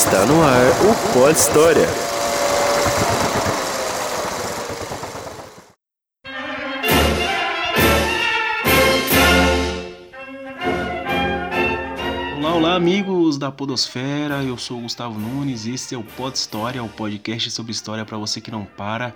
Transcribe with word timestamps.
Está 0.00 0.24
no 0.26 0.40
ar 0.40 0.64
o 0.88 1.12
Pod 1.12 1.36
História. 1.36 1.88
Olá, 12.38 12.54
olá, 12.54 12.74
amigos 12.76 13.38
da 13.38 13.50
Podosfera. 13.50 14.44
Eu 14.44 14.56
sou 14.56 14.78
o 14.78 14.82
Gustavo 14.82 15.18
Nunes 15.18 15.66
e 15.66 15.74
este 15.74 15.96
é 15.96 15.98
o 15.98 16.04
Pod 16.04 16.38
História, 16.38 16.80
o 16.80 16.88
podcast 16.88 17.50
sobre 17.50 17.72
história 17.72 18.04
para 18.04 18.16
você 18.16 18.40
que 18.40 18.52
não 18.52 18.64
para. 18.64 19.12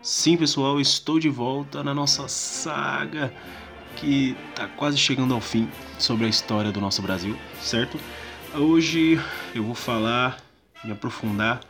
Sim, 0.00 0.36
pessoal, 0.36 0.80
estou 0.80 1.18
de 1.18 1.28
volta 1.28 1.82
na 1.82 1.92
nossa 1.92 2.28
saga 2.28 3.34
que 3.96 4.36
está 4.50 4.68
quase 4.68 4.96
chegando 4.96 5.34
ao 5.34 5.40
fim 5.40 5.68
sobre 5.98 6.26
a 6.26 6.28
história 6.28 6.70
do 6.70 6.80
nosso 6.80 7.02
Brasil, 7.02 7.36
certo? 7.60 7.98
Hoje 8.52 9.20
eu 9.54 9.62
vou 9.62 9.76
falar, 9.76 10.42
me 10.82 10.90
aprofundar 10.90 11.60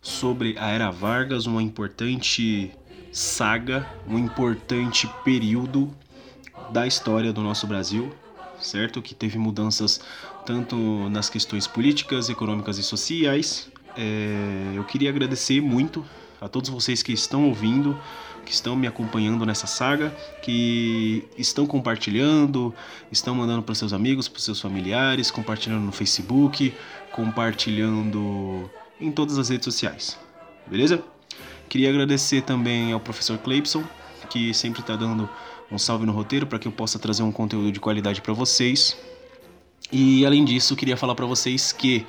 sobre 0.00 0.56
a 0.58 0.70
Era 0.70 0.90
Vargas, 0.90 1.44
uma 1.44 1.62
importante 1.62 2.70
saga, 3.12 3.86
um 4.08 4.18
importante 4.18 5.06
período 5.22 5.94
da 6.72 6.86
história 6.86 7.30
do 7.30 7.42
nosso 7.42 7.66
Brasil, 7.66 8.10
certo? 8.58 9.02
Que 9.02 9.14
teve 9.14 9.36
mudanças 9.36 10.00
tanto 10.46 10.76
nas 11.10 11.28
questões 11.28 11.66
políticas, 11.66 12.30
econômicas 12.30 12.78
e 12.78 12.82
sociais. 12.82 13.70
É, 13.94 14.72
eu 14.74 14.84
queria 14.84 15.10
agradecer 15.10 15.60
muito 15.60 16.02
a 16.40 16.48
todos 16.48 16.70
vocês 16.70 17.02
que 17.02 17.12
estão 17.12 17.48
ouvindo, 17.48 18.00
que 18.44 18.52
estão 18.52 18.74
me 18.74 18.86
acompanhando 18.86 19.44
nessa 19.46 19.66
saga, 19.66 20.14
que 20.42 21.24
estão 21.36 21.66
compartilhando, 21.66 22.74
estão 23.10 23.34
mandando 23.34 23.62
para 23.62 23.74
seus 23.74 23.92
amigos, 23.92 24.28
para 24.28 24.40
seus 24.40 24.60
familiares, 24.60 25.30
compartilhando 25.30 25.84
no 25.84 25.92
Facebook, 25.92 26.74
compartilhando 27.12 28.70
em 29.00 29.10
todas 29.10 29.38
as 29.38 29.48
redes 29.48 29.64
sociais. 29.64 30.18
Beleza? 30.66 31.02
Queria 31.68 31.90
agradecer 31.90 32.42
também 32.42 32.92
ao 32.92 33.00
professor 33.00 33.38
Cleibson, 33.38 33.84
que 34.28 34.52
sempre 34.52 34.80
está 34.80 34.96
dando 34.96 35.28
um 35.70 35.78
salve 35.78 36.04
no 36.04 36.12
roteiro 36.12 36.46
para 36.46 36.58
que 36.58 36.66
eu 36.66 36.72
possa 36.72 36.98
trazer 36.98 37.22
um 37.22 37.32
conteúdo 37.32 37.70
de 37.70 37.78
qualidade 37.78 38.20
para 38.20 38.32
vocês. 38.32 38.96
E 39.92 40.24
além 40.26 40.44
disso, 40.44 40.76
queria 40.76 40.96
falar 40.96 41.14
para 41.14 41.26
vocês 41.26 41.72
que 41.72 42.06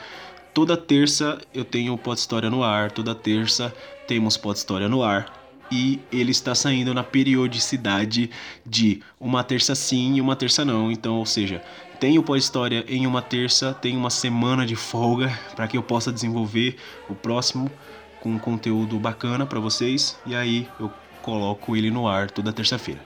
toda 0.53 0.75
terça 0.75 1.39
eu 1.53 1.63
tenho 1.63 1.97
Pod 1.97 2.19
História 2.19 2.49
no 2.49 2.63
ar, 2.63 2.91
toda 2.91 3.13
terça 3.13 3.73
temos 4.07 4.37
Pod 4.37 4.57
História 4.57 4.89
no 4.89 5.03
ar 5.03 5.40
e 5.71 5.99
ele 6.11 6.31
está 6.31 6.53
saindo 6.53 6.93
na 6.93 7.03
periodicidade 7.03 8.29
de 8.65 9.01
uma 9.19 9.43
terça 9.43 9.73
sim 9.73 10.15
e 10.15 10.21
uma 10.21 10.35
terça 10.35 10.65
não. 10.65 10.91
Então, 10.91 11.15
ou 11.15 11.25
seja, 11.25 11.63
tem 11.99 12.19
o 12.19 12.23
pós-história 12.23 12.83
em 12.87 13.07
uma 13.07 13.21
terça, 13.21 13.73
tem 13.73 13.95
uma 13.95 14.09
semana 14.09 14.65
de 14.65 14.75
folga 14.75 15.31
para 15.55 15.67
que 15.67 15.77
eu 15.77 15.83
possa 15.83 16.11
desenvolver 16.11 16.75
o 17.07 17.15
próximo 17.15 17.71
com 18.19 18.37
conteúdo 18.37 18.99
bacana 18.99 19.45
para 19.45 19.59
vocês 19.59 20.19
e 20.25 20.35
aí 20.35 20.67
eu 20.79 20.91
coloco 21.21 21.75
ele 21.75 21.89
no 21.89 22.07
ar 22.07 22.29
toda 22.29 22.51
terça-feira. 22.51 22.99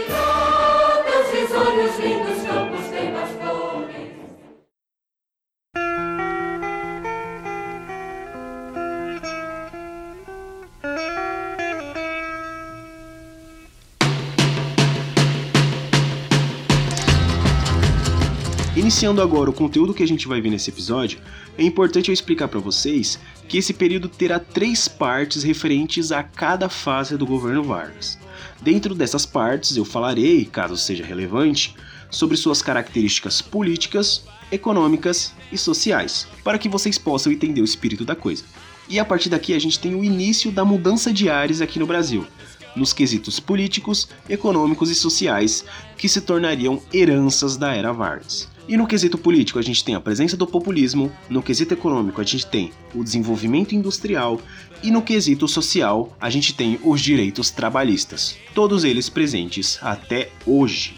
Iniciando 18.99 19.21
agora 19.21 19.49
o 19.49 19.53
conteúdo 19.53 19.93
que 19.93 20.03
a 20.03 20.05
gente 20.05 20.27
vai 20.27 20.41
ver 20.41 20.49
nesse 20.49 20.69
episódio, 20.69 21.21
é 21.57 21.63
importante 21.63 22.09
eu 22.09 22.13
explicar 22.13 22.49
para 22.49 22.59
vocês 22.59 23.17
que 23.47 23.57
esse 23.57 23.73
período 23.73 24.09
terá 24.09 24.39
três 24.39 24.89
partes 24.89 25.41
referentes 25.41 26.11
a 26.11 26.21
cada 26.21 26.67
fase 26.67 27.15
do 27.15 27.25
governo 27.25 27.63
Vargas. 27.63 28.19
Dentro 28.61 28.93
dessas 28.93 29.25
partes 29.25 29.77
eu 29.77 29.85
falarei, 29.85 30.43
caso 30.43 30.75
seja 30.75 31.05
relevante, 31.05 31.73
sobre 32.11 32.35
suas 32.35 32.61
características 32.61 33.41
políticas, 33.41 34.25
econômicas 34.51 35.33
e 35.49 35.57
sociais, 35.57 36.27
para 36.43 36.57
que 36.57 36.67
vocês 36.67 36.97
possam 36.97 37.31
entender 37.31 37.61
o 37.61 37.63
espírito 37.63 38.03
da 38.03 38.17
coisa. 38.17 38.43
E 38.89 38.99
a 38.99 39.05
partir 39.05 39.29
daqui 39.29 39.53
a 39.53 39.59
gente 39.59 39.79
tem 39.79 39.95
o 39.95 40.03
início 40.03 40.51
da 40.51 40.65
mudança 40.65 41.13
de 41.13 41.29
ares 41.29 41.61
aqui 41.61 41.79
no 41.79 41.87
Brasil, 41.87 42.27
nos 42.75 42.91
quesitos 42.91 43.39
políticos, 43.39 44.09
econômicos 44.27 44.91
e 44.91 44.95
sociais 44.95 45.63
que 45.97 46.09
se 46.09 46.19
tornariam 46.19 46.81
heranças 46.93 47.55
da 47.55 47.73
era 47.73 47.93
Vargas. 47.93 48.58
E 48.69 48.77
no 48.77 48.85
quesito 48.85 49.17
político, 49.17 49.57
a 49.57 49.63
gente 49.63 49.83
tem 49.83 49.95
a 49.95 49.99
presença 49.99 50.37
do 50.37 50.45
populismo, 50.45 51.11
no 51.27 51.41
quesito 51.41 51.73
econômico, 51.73 52.21
a 52.21 52.23
gente 52.23 52.45
tem 52.45 52.71
o 52.93 53.03
desenvolvimento 53.03 53.73
industrial, 53.73 54.39
e 54.83 54.91
no 54.91 55.01
quesito 55.01 55.47
social, 55.47 56.15
a 56.21 56.29
gente 56.29 56.53
tem 56.53 56.79
os 56.83 57.01
direitos 57.01 57.49
trabalhistas, 57.49 58.37
todos 58.53 58.83
eles 58.83 59.09
presentes 59.09 59.79
até 59.81 60.29
hoje. 60.45 60.95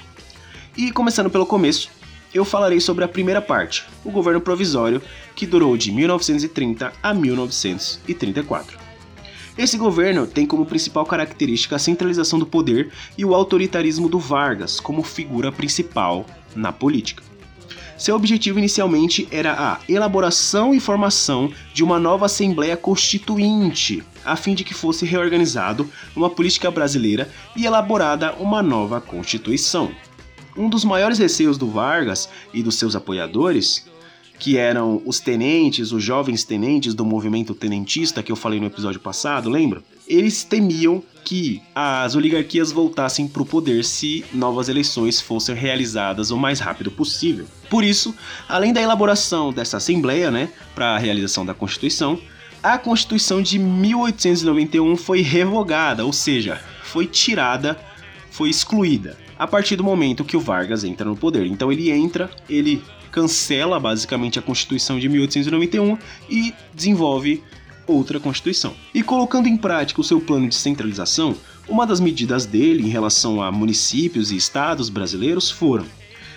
E 0.76 0.92
começando 0.92 1.30
pelo 1.30 1.46
começo, 1.46 1.90
eu 2.34 2.44
falarei 2.44 2.82
sobre 2.82 3.06
a 3.06 3.08
primeira 3.08 3.42
parte, 3.42 3.86
o 4.04 4.12
governo 4.12 4.42
provisório, 4.42 5.02
que 5.34 5.48
durou 5.48 5.78
de 5.78 5.94
1930 5.94 6.92
a 7.02 7.14
1934. 7.14 8.78
Esse 9.58 9.78
governo 9.78 10.28
tem 10.28 10.46
como 10.46 10.66
principal 10.66 11.06
característica 11.06 11.78
a 11.78 11.80
centralização 11.80 12.38
do 12.38 12.46
poder 12.46 12.92
e 13.18 13.24
o 13.24 13.34
autoritarismo 13.34 14.10
do 14.10 14.20
Vargas 14.20 14.78
como 14.78 15.02
figura 15.04 15.54
principal 15.54 16.26
na 16.54 16.74
política. 16.74 17.31
Seu 18.02 18.16
objetivo 18.16 18.58
inicialmente 18.58 19.28
era 19.30 19.54
a 19.54 19.80
elaboração 19.88 20.74
e 20.74 20.80
formação 20.80 21.54
de 21.72 21.84
uma 21.84 22.00
nova 22.00 22.26
Assembleia 22.26 22.76
Constituinte, 22.76 24.04
a 24.26 24.36
fim 24.36 24.56
de 24.56 24.64
que 24.64 24.74
fosse 24.74 25.06
reorganizado 25.06 25.88
uma 26.16 26.28
política 26.28 26.72
brasileira 26.72 27.32
e 27.56 27.64
elaborada 27.64 28.34
uma 28.40 28.64
nova 28.64 29.00
Constituição. 29.00 29.92
Um 30.58 30.68
dos 30.68 30.84
maiores 30.84 31.20
receios 31.20 31.60
do 31.60 31.68
Vargas 31.68 32.28
e 32.52 32.64
dos 32.64 32.74
seus 32.74 32.96
apoiadores 32.96 33.86
que 34.40 34.58
eram 34.58 35.00
os 35.06 35.20
tenentes, 35.20 35.92
os 35.92 36.04
jovens 36.04 36.44
tenentes 36.44 36.96
do 36.96 37.06
movimento 37.06 37.54
tenentista 37.54 38.24
que 38.24 38.32
eu 38.32 38.36
falei 38.36 38.60
no 38.60 38.66
episódio 38.66 39.00
passado, 39.00 39.48
lembra? 39.48 39.84
Eles 40.12 40.44
temiam 40.44 41.02
que 41.24 41.62
as 41.74 42.16
oligarquias 42.16 42.70
voltassem 42.70 43.28
para 43.28 43.42
o 43.42 43.46
poder 43.46 43.86
se 43.86 44.26
novas 44.34 44.68
eleições 44.68 45.22
fossem 45.22 45.56
realizadas 45.56 46.32
o 46.32 46.38
mais 46.38 46.60
rápido 46.60 46.92
possível. 46.92 47.46
Por 47.70 47.84
isso, 47.84 48.14
além 48.50 48.74
da 48.74 48.82
elaboração 48.82 49.54
dessa 49.54 49.78
assembleia, 49.78 50.30
né, 50.30 50.50
para 50.76 50.96
a 50.96 50.98
realização 50.98 51.46
da 51.46 51.54
Constituição, 51.54 52.20
a 52.62 52.78
Constituição 52.78 53.42
de 53.42 53.58
1891 53.58 54.98
foi 54.98 55.22
revogada, 55.22 56.06
ou 56.06 56.12
seja, 56.12 56.62
foi 56.84 57.08
tirada, 57.08 57.80
foi 58.30 58.50
excluída 58.50 59.18
a 59.40 59.48
partir 59.48 59.76
do 59.78 59.84
momento 59.84 60.26
que 60.26 60.36
o 60.36 60.42
Vargas 60.42 60.84
entra 60.84 61.08
no 61.08 61.16
poder. 61.16 61.46
Então 61.46 61.72
ele 61.72 61.90
entra, 61.90 62.30
ele 62.50 62.84
cancela 63.12 63.80
basicamente 63.80 64.38
a 64.38 64.42
Constituição 64.42 65.00
de 65.00 65.10
1891 65.10 65.98
e 66.30 66.54
desenvolve 66.74 67.42
outra 67.92 68.20
Constituição. 68.20 68.74
E 68.94 69.04
colocando 69.04 69.48
em 69.48 69.58
prática 69.58 70.02
o 70.02 70.04
seu 70.04 70.20
plano 70.20 70.48
de 70.48 70.56
centralização, 70.56 71.36
uma 71.68 71.86
das 71.86 72.00
medidas 72.00 72.46
dele 72.46 72.84
em 72.84 72.90
relação 72.90 73.42
a 73.42 73.52
municípios 73.52 74.32
e 74.32 74.36
estados 74.36 74.90
brasileiros 74.90 75.50
foram 75.50 75.86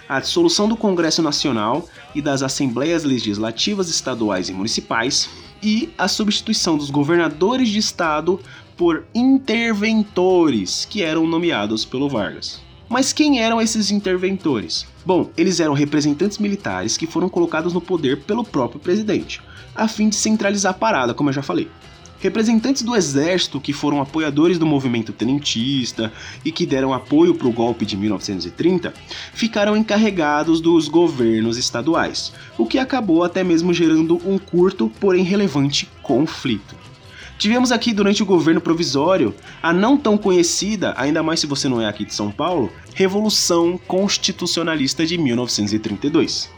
a 0.09 0.21
dissolução 0.21 0.69
do 0.69 0.77
Congresso 0.77 1.23
Nacional 1.23 1.89
e 2.15 2.21
das 2.21 2.43
Assembleias 2.43 3.05
Legislativas 3.05 3.89
Estaduais 3.89 4.49
e 4.49 4.53
Municipais 4.53 5.29
e 5.63 5.89
a 5.97 6.07
substituição 6.09 6.77
dos 6.77 6.91
governadores 6.91 7.71
de 7.71 7.79
estado 7.79 8.39
por 8.77 9.07
interventores, 9.15 10.85
que 10.85 11.03
eram 11.03 11.27
nomeados 11.27 11.85
pelo 11.85 12.09
Vargas. 12.09 12.61
Mas 12.89 13.13
quem 13.13 13.41
eram 13.41 13.61
esses 13.61 13.91
interventores? 13.91 14.87
Bom, 15.07 15.31
eles 15.37 15.59
eram 15.59 15.73
representantes 15.73 16.39
militares 16.39 16.97
que 16.97 17.07
foram 17.07 17.29
colocados 17.29 17.73
no 17.73 17.81
poder 17.81 18.23
pelo 18.23 18.45
próprio 18.45 18.81
presidente, 18.81 19.41
a 19.75 19.89
fim 19.89 20.09
de 20.09 20.17
centralizar 20.17 20.71
a 20.73 20.79
parada, 20.79 21.15
como 21.15 21.31
eu 21.31 21.35
já 21.35 21.43
falei. 21.43 21.69
Representantes 22.25 22.83
do 22.83 22.97
exército 22.97 23.61
que 23.61 23.75
foram 23.75 24.01
apoiadores 24.01 24.59
do 24.59 24.65
movimento 24.65 25.13
tenentista 25.13 26.11
e 26.43 26.51
que 26.51 26.65
deram 26.65 26.95
apoio 26.95 27.35
para 27.35 27.47
o 27.47 27.53
golpe 27.53 27.85
de 27.85 27.99
1930 27.99 28.95
ficaram 29.35 29.77
encarregados 29.77 30.59
dos 30.59 30.89
governos 30.89 31.59
estaduais, 31.59 32.33
o 32.57 32.65
que 32.65 32.79
acabou 32.79 33.25
até 33.25 33.45
mesmo 33.45 33.75
gerando 33.75 34.19
um 34.27 34.39
curto, 34.39 34.91
porém 34.99 35.23
relevante 35.23 35.87
conflito. 36.03 36.75
Tivemos 37.37 37.71
aqui 37.73 37.93
durante 37.93 38.23
o 38.23 38.27
governo 38.27 38.61
provisório 38.61 39.35
a 39.63 39.71
não 39.71 39.99
tão 39.99 40.17
conhecida, 40.17 40.95
ainda 40.97 41.23
mais 41.23 41.41
se 41.41 41.47
você 41.47 41.69
não 41.69 41.79
é 41.79 41.87
aqui 41.87 42.07
de 42.07 42.15
São 42.15 42.31
Paulo, 42.31 42.73
Revolução 42.95 43.79
Constitucionalista 43.87 45.05
de 45.05 45.19
1932. 45.19 46.49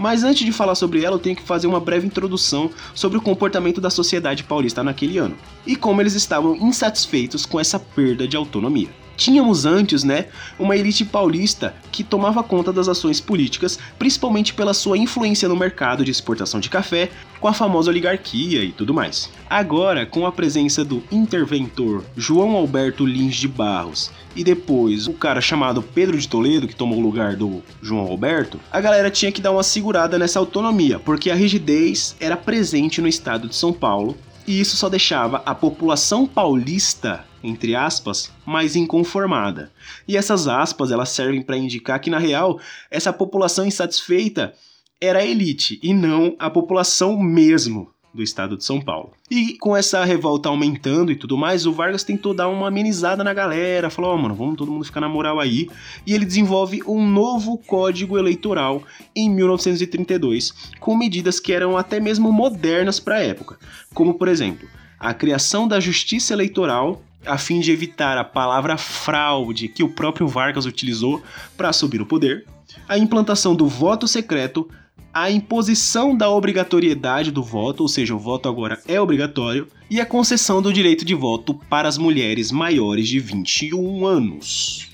Mas 0.00 0.24
antes 0.24 0.46
de 0.46 0.50
falar 0.50 0.74
sobre 0.76 1.04
ela, 1.04 1.16
eu 1.16 1.20
tenho 1.20 1.36
que 1.36 1.42
fazer 1.42 1.66
uma 1.66 1.78
breve 1.78 2.06
introdução 2.06 2.70
sobre 2.94 3.18
o 3.18 3.20
comportamento 3.20 3.82
da 3.82 3.90
sociedade 3.90 4.42
paulista 4.42 4.82
naquele 4.82 5.18
ano 5.18 5.36
e 5.66 5.76
como 5.76 6.00
eles 6.00 6.14
estavam 6.14 6.56
insatisfeitos 6.56 7.44
com 7.44 7.60
essa 7.60 7.78
perda 7.78 8.26
de 8.26 8.34
autonomia. 8.34 8.88
Tínhamos 9.20 9.66
antes, 9.66 10.02
né, 10.02 10.28
uma 10.58 10.74
elite 10.74 11.04
paulista 11.04 11.74
que 11.92 12.02
tomava 12.02 12.42
conta 12.42 12.72
das 12.72 12.88
ações 12.88 13.20
políticas, 13.20 13.78
principalmente 13.98 14.54
pela 14.54 14.72
sua 14.72 14.96
influência 14.96 15.46
no 15.46 15.54
mercado 15.54 16.02
de 16.02 16.10
exportação 16.10 16.58
de 16.58 16.70
café, 16.70 17.10
com 17.38 17.46
a 17.46 17.52
famosa 17.52 17.90
oligarquia 17.90 18.64
e 18.64 18.72
tudo 18.72 18.94
mais. 18.94 19.28
Agora, 19.50 20.06
com 20.06 20.26
a 20.26 20.32
presença 20.32 20.82
do 20.82 21.04
interventor 21.12 22.02
João 22.16 22.56
Alberto 22.56 23.04
Lins 23.04 23.36
de 23.36 23.46
Barros 23.46 24.10
e 24.34 24.42
depois 24.42 25.06
o 25.06 25.12
cara 25.12 25.42
chamado 25.42 25.82
Pedro 25.82 26.16
de 26.16 26.26
Toledo, 26.26 26.66
que 26.66 26.74
tomou 26.74 26.98
o 26.98 27.02
lugar 27.02 27.36
do 27.36 27.62
João 27.82 28.06
Alberto, 28.06 28.58
a 28.72 28.80
galera 28.80 29.10
tinha 29.10 29.30
que 29.30 29.42
dar 29.42 29.52
uma 29.52 29.62
segurada 29.62 30.18
nessa 30.18 30.38
autonomia, 30.38 30.98
porque 30.98 31.30
a 31.30 31.34
rigidez 31.34 32.16
era 32.18 32.38
presente 32.38 33.02
no 33.02 33.08
estado 33.08 33.48
de 33.48 33.54
São 33.54 33.70
Paulo 33.70 34.16
e 34.50 34.60
isso 34.60 34.76
só 34.76 34.88
deixava 34.88 35.42
a 35.46 35.54
população 35.54 36.26
paulista 36.26 37.24
entre 37.42 37.74
aspas, 37.74 38.30
mais 38.44 38.76
inconformada. 38.76 39.72
E 40.06 40.14
essas 40.14 40.46
aspas 40.46 40.90
elas 40.90 41.08
servem 41.08 41.40
para 41.40 41.56
indicar 41.56 41.98
que 41.98 42.10
na 42.10 42.18
real 42.18 42.60
essa 42.90 43.14
população 43.14 43.64
insatisfeita 43.64 44.52
era 45.00 45.20
a 45.20 45.24
elite 45.24 45.80
e 45.82 45.94
não 45.94 46.36
a 46.38 46.50
população 46.50 47.18
mesmo 47.18 47.90
do 48.12 48.22
estado 48.22 48.56
de 48.56 48.64
São 48.64 48.80
Paulo. 48.80 49.12
E 49.30 49.56
com 49.58 49.76
essa 49.76 50.04
revolta 50.04 50.48
aumentando 50.48 51.12
e 51.12 51.16
tudo 51.16 51.36
mais, 51.36 51.66
o 51.66 51.72
Vargas 51.72 52.02
tentou 52.02 52.34
dar 52.34 52.48
uma 52.48 52.68
amenizada 52.68 53.22
na 53.22 53.32
galera, 53.32 53.90
falou: 53.90 54.10
"Ó, 54.10 54.14
oh, 54.14 54.18
mano, 54.18 54.34
vamos 54.34 54.56
todo 54.56 54.70
mundo 54.70 54.84
ficar 54.84 55.00
na 55.00 55.08
moral 55.08 55.38
aí". 55.38 55.68
E 56.06 56.14
ele 56.14 56.24
desenvolve 56.24 56.82
um 56.86 57.06
novo 57.06 57.58
código 57.58 58.18
eleitoral 58.18 58.82
em 59.14 59.30
1932, 59.30 60.52
com 60.80 60.96
medidas 60.96 61.38
que 61.38 61.52
eram 61.52 61.76
até 61.76 62.00
mesmo 62.00 62.32
modernas 62.32 62.98
para 62.98 63.16
a 63.16 63.22
época, 63.22 63.58
como 63.94 64.14
por 64.14 64.28
exemplo, 64.28 64.68
a 64.98 65.14
criação 65.14 65.68
da 65.68 65.78
Justiça 65.80 66.32
Eleitoral 66.32 67.02
a 67.26 67.36
fim 67.36 67.60
de 67.60 67.70
evitar 67.70 68.16
a 68.16 68.24
palavra 68.24 68.76
fraude 68.78 69.68
que 69.68 69.82
o 69.82 69.88
próprio 69.88 70.26
Vargas 70.26 70.64
utilizou 70.64 71.22
para 71.56 71.72
subir 71.72 72.00
o 72.00 72.06
poder, 72.06 72.46
a 72.88 72.96
implantação 72.96 73.54
do 73.54 73.66
voto 73.66 74.08
secreto, 74.08 74.68
a 75.12 75.30
imposição 75.30 76.16
da 76.16 76.30
obrigatoriedade 76.30 77.30
do 77.30 77.42
voto, 77.42 77.82
ou 77.82 77.88
seja, 77.88 78.14
o 78.14 78.18
voto 78.18 78.48
agora 78.48 78.80
é 78.86 79.00
obrigatório, 79.00 79.66
e 79.90 80.00
a 80.00 80.06
concessão 80.06 80.62
do 80.62 80.72
direito 80.72 81.04
de 81.04 81.14
voto 81.14 81.54
para 81.68 81.88
as 81.88 81.98
mulheres 81.98 82.52
maiores 82.52 83.08
de 83.08 83.18
21 83.18 84.06
anos. 84.06 84.88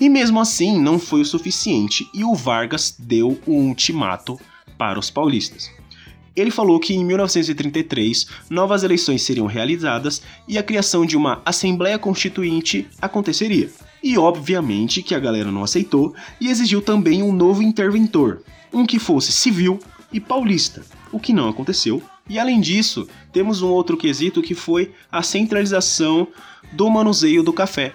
E 0.00 0.08
mesmo 0.08 0.40
assim 0.40 0.80
não 0.80 0.98
foi 0.98 1.20
o 1.20 1.24
suficiente 1.24 2.04
e 2.12 2.24
o 2.24 2.34
Vargas 2.34 2.96
deu 2.98 3.38
um 3.46 3.68
ultimato 3.68 4.38
para 4.76 4.98
os 4.98 5.08
paulistas. 5.08 5.70
Ele 6.34 6.50
falou 6.50 6.80
que 6.80 6.92
em 6.92 7.04
1933 7.04 8.26
novas 8.50 8.82
eleições 8.82 9.22
seriam 9.22 9.46
realizadas 9.46 10.20
e 10.48 10.58
a 10.58 10.64
criação 10.64 11.06
de 11.06 11.16
uma 11.16 11.40
Assembleia 11.44 11.96
Constituinte 11.96 12.88
aconteceria. 13.00 13.70
E 14.02 14.18
obviamente 14.18 15.00
que 15.00 15.14
a 15.14 15.20
galera 15.20 15.52
não 15.52 15.62
aceitou 15.62 16.12
e 16.40 16.48
exigiu 16.48 16.82
também 16.82 17.22
um 17.22 17.32
novo 17.32 17.62
interventor, 17.62 18.42
um 18.74 18.84
que 18.84 18.98
fosse 18.98 19.32
civil 19.32 19.78
e 20.12 20.20
paulista, 20.20 20.84
o 21.12 21.20
que 21.20 21.32
não 21.32 21.48
aconteceu. 21.48 22.02
E 22.28 22.38
além 22.38 22.60
disso, 22.60 23.06
temos 23.32 23.62
um 23.62 23.68
outro 23.68 23.96
quesito 23.96 24.42
que 24.42 24.54
foi 24.54 24.92
a 25.10 25.22
centralização 25.22 26.26
do 26.72 26.90
manuseio 26.90 27.42
do 27.42 27.52
café. 27.52 27.94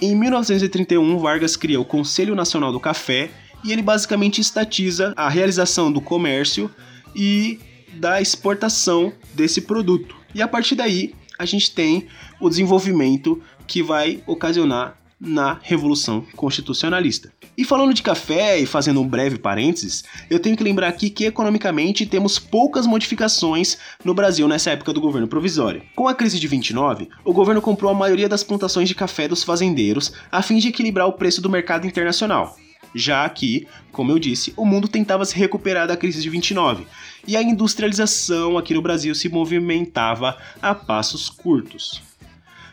Em 0.00 0.14
1931, 0.14 1.18
Vargas 1.18 1.56
cria 1.56 1.80
o 1.80 1.84
Conselho 1.84 2.34
Nacional 2.34 2.72
do 2.72 2.80
Café 2.80 3.30
e 3.64 3.72
ele 3.72 3.82
basicamente 3.82 4.40
estatiza 4.40 5.12
a 5.16 5.28
realização 5.28 5.90
do 5.90 6.00
comércio 6.00 6.70
e 7.14 7.58
da 7.94 8.20
exportação 8.20 9.12
desse 9.34 9.62
produto. 9.62 10.14
E 10.34 10.42
a 10.42 10.48
partir 10.48 10.74
daí, 10.74 11.14
a 11.38 11.44
gente 11.44 11.70
tem 11.70 12.06
o 12.40 12.48
desenvolvimento 12.48 13.42
que 13.66 13.82
vai 13.82 14.22
ocasionar 14.26 14.96
na 15.20 15.58
Revolução 15.62 16.24
Constitucionalista. 16.36 17.32
E 17.56 17.64
falando 17.64 17.94
de 17.94 18.02
café 18.02 18.58
e 18.58 18.66
fazendo 18.66 19.00
um 19.00 19.08
breve 19.08 19.38
parênteses, 19.38 20.04
eu 20.28 20.38
tenho 20.38 20.56
que 20.56 20.62
lembrar 20.62 20.88
aqui 20.88 21.08
que 21.08 21.24
economicamente 21.24 22.04
temos 22.04 22.38
poucas 22.38 22.86
modificações 22.86 23.78
no 24.04 24.12
Brasil 24.12 24.46
nessa 24.46 24.70
época 24.70 24.92
do 24.92 25.00
governo 25.00 25.26
provisório. 25.26 25.82
Com 25.94 26.06
a 26.06 26.14
crise 26.14 26.38
de 26.38 26.46
29, 26.46 27.08
o 27.24 27.32
governo 27.32 27.62
comprou 27.62 27.90
a 27.90 27.94
maioria 27.94 28.28
das 28.28 28.44
plantações 28.44 28.88
de 28.88 28.94
café 28.94 29.26
dos 29.26 29.42
fazendeiros 29.42 30.12
a 30.30 30.42
fim 30.42 30.58
de 30.58 30.68
equilibrar 30.68 31.06
o 31.06 31.14
preço 31.14 31.40
do 31.40 31.50
mercado 31.50 31.86
internacional 31.86 32.56
já 32.94 33.28
que, 33.28 33.68
como 33.92 34.10
eu 34.10 34.18
disse, 34.18 34.54
o 34.56 34.64
mundo 34.64 34.88
tentava 34.88 35.24
se 35.24 35.36
recuperar 35.36 35.86
da 35.86 35.96
crise 35.96 36.22
de 36.22 36.30
29 36.30 36.86
e 37.26 37.36
a 37.36 37.42
industrialização 37.42 38.56
aqui 38.56 38.72
no 38.72 38.80
Brasil 38.80 39.14
se 39.14 39.28
movimentava 39.28 40.38
a 40.62 40.74
passos 40.74 41.28
curtos. 41.28 42.05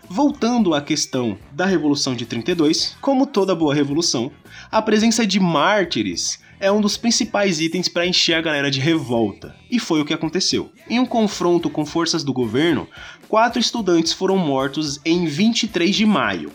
Voltando 0.09 0.73
à 0.73 0.81
questão 0.81 1.37
da 1.51 1.65
Revolução 1.65 2.13
de 2.13 2.25
32, 2.25 2.95
como 3.01 3.25
toda 3.25 3.55
boa 3.55 3.73
revolução, 3.73 4.31
a 4.69 4.81
presença 4.81 5.25
de 5.25 5.39
mártires 5.39 6.39
é 6.59 6.71
um 6.71 6.81
dos 6.81 6.97
principais 6.97 7.59
itens 7.59 7.87
para 7.87 8.05
encher 8.05 8.35
a 8.35 8.41
galera 8.41 8.69
de 8.69 8.79
revolta. 8.79 9.55
E 9.71 9.79
foi 9.79 10.01
o 10.01 10.05
que 10.05 10.13
aconteceu. 10.13 10.71
Em 10.89 10.99
um 10.99 11.05
confronto 11.05 11.69
com 11.69 11.85
forças 11.85 12.23
do 12.23 12.33
governo, 12.33 12.87
quatro 13.27 13.59
estudantes 13.59 14.13
foram 14.13 14.37
mortos 14.37 14.99
em 15.05 15.25
23 15.25 15.95
de 15.95 16.05
maio, 16.05 16.51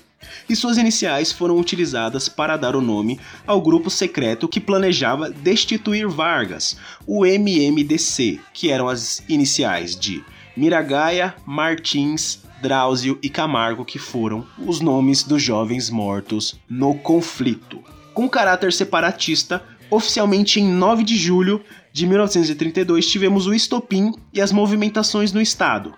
e 0.49 0.55
suas 0.55 0.76
iniciais 0.76 1.33
foram 1.33 1.59
utilizadas 1.59 2.28
para 2.28 2.57
dar 2.57 2.76
o 2.76 2.83
nome 2.83 3.19
ao 3.47 3.61
grupo 3.61 3.90
secreto 3.90 4.49
que 4.49 4.61
planejava 4.61 5.31
destituir 5.31 6.07
Vargas, 6.07 6.76
o 7.07 7.25
MMDC, 7.25 8.40
que 8.52 8.71
eram 8.71 8.88
as 8.88 9.23
iniciais 9.28 9.99
de 9.99 10.23
Miragaia, 10.57 11.35
Martins, 11.47 12.43
Drauzio 12.61 13.19
e 13.23 13.29
Camargo, 13.29 13.85
que 13.85 13.99
foram 13.99 14.47
os 14.59 14.81
nomes 14.81 15.23
dos 15.23 15.43
jovens 15.43 15.91
mortos 15.91 16.59
no 16.69 16.95
conflito. 16.95 17.83
Com 18.12 18.29
caráter 18.29 18.73
separatista, 18.73 19.62
oficialmente 19.91 20.61
em 20.61 20.69
9 20.69 21.05
de 21.05 21.17
julho 21.17 21.62
de 21.93 22.07
1932 22.07 23.11
tivemos 23.11 23.47
o 23.47 23.55
estopim 23.55 24.12
e 24.33 24.41
as 24.41 24.53
movimentações 24.53 25.33
no 25.33 25.41
estado. 25.41 25.95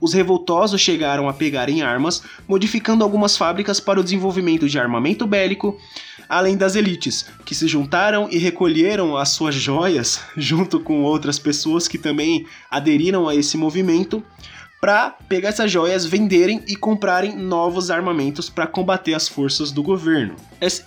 Os 0.00 0.12
revoltosos 0.12 0.80
chegaram 0.80 1.28
a 1.28 1.32
pegar 1.32 1.68
em 1.68 1.82
armas, 1.82 2.22
modificando 2.48 3.04
algumas 3.04 3.36
fábricas 3.36 3.78
para 3.78 4.00
o 4.00 4.02
desenvolvimento 4.02 4.68
de 4.68 4.78
armamento 4.78 5.26
bélico, 5.26 5.78
além 6.28 6.56
das 6.56 6.74
elites, 6.74 7.26
que 7.44 7.54
se 7.54 7.68
juntaram 7.68 8.28
e 8.30 8.38
recolheram 8.38 9.16
as 9.16 9.28
suas 9.28 9.54
joias 9.54 10.20
junto 10.36 10.80
com 10.80 11.02
outras 11.02 11.38
pessoas 11.38 11.86
que 11.86 11.98
também 11.98 12.46
aderiram 12.70 13.28
a 13.28 13.34
esse 13.34 13.56
movimento 13.56 14.24
para 14.84 15.16
pegar 15.30 15.48
essas 15.48 15.72
joias, 15.72 16.04
venderem 16.04 16.62
e 16.68 16.76
comprarem 16.76 17.34
novos 17.34 17.90
armamentos 17.90 18.50
para 18.50 18.66
combater 18.66 19.14
as 19.14 19.26
forças 19.26 19.72
do 19.72 19.82
governo. 19.82 20.36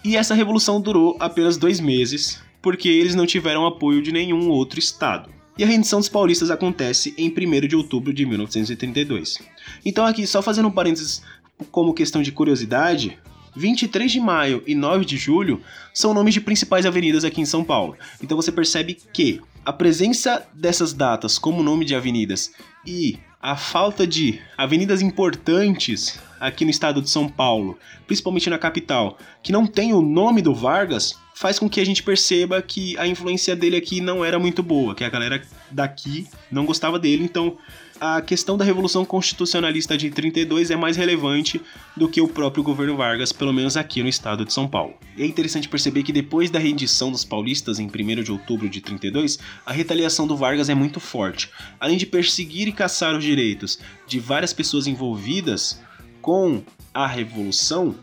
E 0.05 0.15
essa 0.15 0.35
revolução 0.35 0.79
durou 0.79 1.17
apenas 1.19 1.57
dois 1.57 1.79
meses, 1.79 2.39
porque 2.61 2.87
eles 2.87 3.15
não 3.15 3.25
tiveram 3.25 3.65
apoio 3.65 3.99
de 4.03 4.11
nenhum 4.11 4.51
outro 4.51 4.77
estado. 4.77 5.31
E 5.57 5.63
a 5.63 5.65
rendição 5.65 5.97
dos 5.97 6.09
paulistas 6.09 6.51
acontece 6.51 7.15
em 7.17 7.27
1 7.27 7.67
de 7.67 7.75
outubro 7.75 8.13
de 8.13 8.23
1932. 8.23 9.39
Então, 9.83 10.05
aqui, 10.05 10.27
só 10.27 10.43
fazendo 10.43 10.67
um 10.67 10.71
parênteses 10.71 11.23
como 11.71 11.91
questão 11.91 12.21
de 12.21 12.31
curiosidade, 12.31 13.17
23 13.57 14.11
de 14.11 14.19
maio 14.19 14.63
e 14.67 14.75
9 14.75 15.03
de 15.03 15.17
julho 15.17 15.61
são 15.93 16.13
nomes 16.13 16.33
de 16.33 16.41
principais 16.41 16.85
avenidas 16.85 17.25
aqui 17.25 17.41
em 17.41 17.45
São 17.45 17.63
Paulo. 17.63 17.97
Então 18.21 18.37
você 18.37 18.51
percebe 18.51 18.97
que 19.11 19.41
a 19.65 19.73
presença 19.73 20.47
dessas 20.53 20.93
datas 20.93 21.37
como 21.37 21.63
nome 21.63 21.83
de 21.83 21.95
avenidas 21.95 22.53
e 22.85 23.17
a 23.41 23.55
falta 23.55 24.05
de 24.05 24.39
avenidas 24.57 25.01
importantes 25.01 26.19
aqui 26.39 26.63
no 26.63 26.71
estado 26.71 27.01
de 27.01 27.09
São 27.09 27.27
Paulo, 27.27 27.77
principalmente 28.05 28.49
na 28.49 28.57
capital, 28.57 29.17
que 29.41 29.51
não 29.51 29.65
tem 29.65 29.93
o 29.93 30.01
nome 30.01 30.41
do 30.41 30.53
Vargas, 30.53 31.15
faz 31.33 31.59
com 31.59 31.69
que 31.69 31.79
a 31.79 31.85
gente 31.85 32.01
perceba 32.01 32.61
que 32.61 32.97
a 32.97 33.07
influência 33.07 33.55
dele 33.55 33.77
aqui 33.77 34.01
não 34.01 34.25
era 34.25 34.39
muito 34.39 34.63
boa, 34.63 34.95
que 34.95 35.03
a 35.03 35.09
galera 35.09 35.41
daqui 35.69 36.27
não 36.51 36.65
gostava 36.65 36.97
dele, 36.97 37.23
então 37.23 37.57
a 37.99 38.21
questão 38.21 38.57
da 38.57 38.63
Revolução 38.63 39.03
Constitucionalista 39.03 39.97
de 39.97 40.09
32 40.09 40.71
é 40.71 40.75
mais 40.75 40.95
relevante 40.95 41.61
do 41.95 42.07
que 42.07 42.21
o 42.21 42.27
próprio 42.27 42.63
governo 42.63 42.95
Vargas, 42.95 43.31
pelo 43.31 43.53
menos 43.53 43.75
aqui 43.75 44.01
no 44.01 44.09
estado 44.09 44.45
de 44.45 44.53
São 44.53 44.67
Paulo. 44.67 44.93
E 45.15 45.23
é 45.23 45.25
interessante 45.25 45.67
perceber 45.67 46.03
que 46.03 46.11
depois 46.11 46.49
da 46.49 46.59
rendição 46.59 47.11
dos 47.11 47.23
paulistas 47.23 47.79
em 47.79 47.87
1 47.87 48.23
de 48.23 48.31
outubro 48.31 48.69
de 48.69 48.81
32, 48.81 49.39
a 49.65 49.71
retaliação 49.71 50.27
do 50.27 50.37
Vargas 50.37 50.69
é 50.69 50.75
muito 50.75 50.99
forte. 50.99 51.49
Além 51.79 51.97
de 51.97 52.05
perseguir 52.05 52.67
e 52.67 52.71
caçar 52.71 53.15
os 53.15 53.23
direitos 53.23 53.79
de 54.05 54.19
várias 54.19 54.53
pessoas 54.53 54.87
envolvidas 54.87 55.81
com 56.21 56.61
a 56.93 57.07
Revolução, 57.07 57.95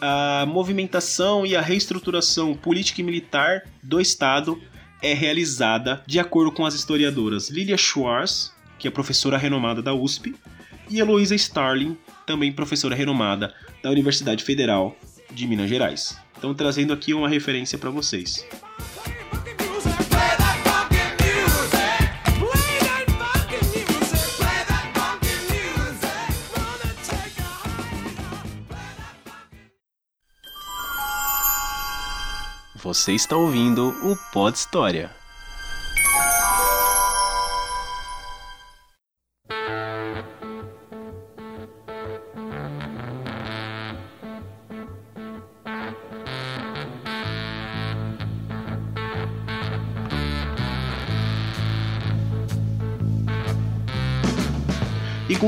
a 0.00 0.44
movimentação 0.46 1.44
e 1.46 1.56
a 1.56 1.60
reestruturação 1.60 2.54
política 2.54 3.00
e 3.00 3.04
militar 3.04 3.62
do 3.82 4.00
Estado 4.00 4.60
é 5.02 5.12
realizada 5.12 6.02
de 6.06 6.18
acordo 6.18 6.50
com 6.50 6.64
as 6.64 6.74
historiadoras 6.74 7.50
Lilia 7.50 7.76
Schwartz 7.76 8.55
que 8.78 8.88
é 8.88 8.90
professora 8.90 9.38
renomada 9.38 9.82
da 9.82 9.94
USP, 9.94 10.34
e 10.88 11.00
Heloísa 11.00 11.34
Starling, 11.34 11.96
também 12.26 12.52
professora 12.52 12.94
renomada 12.94 13.54
da 13.82 13.90
Universidade 13.90 14.44
Federal 14.44 14.96
de 15.32 15.46
Minas 15.46 15.68
Gerais. 15.68 16.18
Então, 16.38 16.54
trazendo 16.54 16.92
aqui 16.92 17.14
uma 17.14 17.28
referência 17.28 17.78
para 17.78 17.90
vocês. 17.90 18.46
Você 32.86 33.14
está 33.14 33.36
ouvindo 33.36 33.88
o 34.04 34.16
Pod 34.32 34.56
História. 34.56 35.10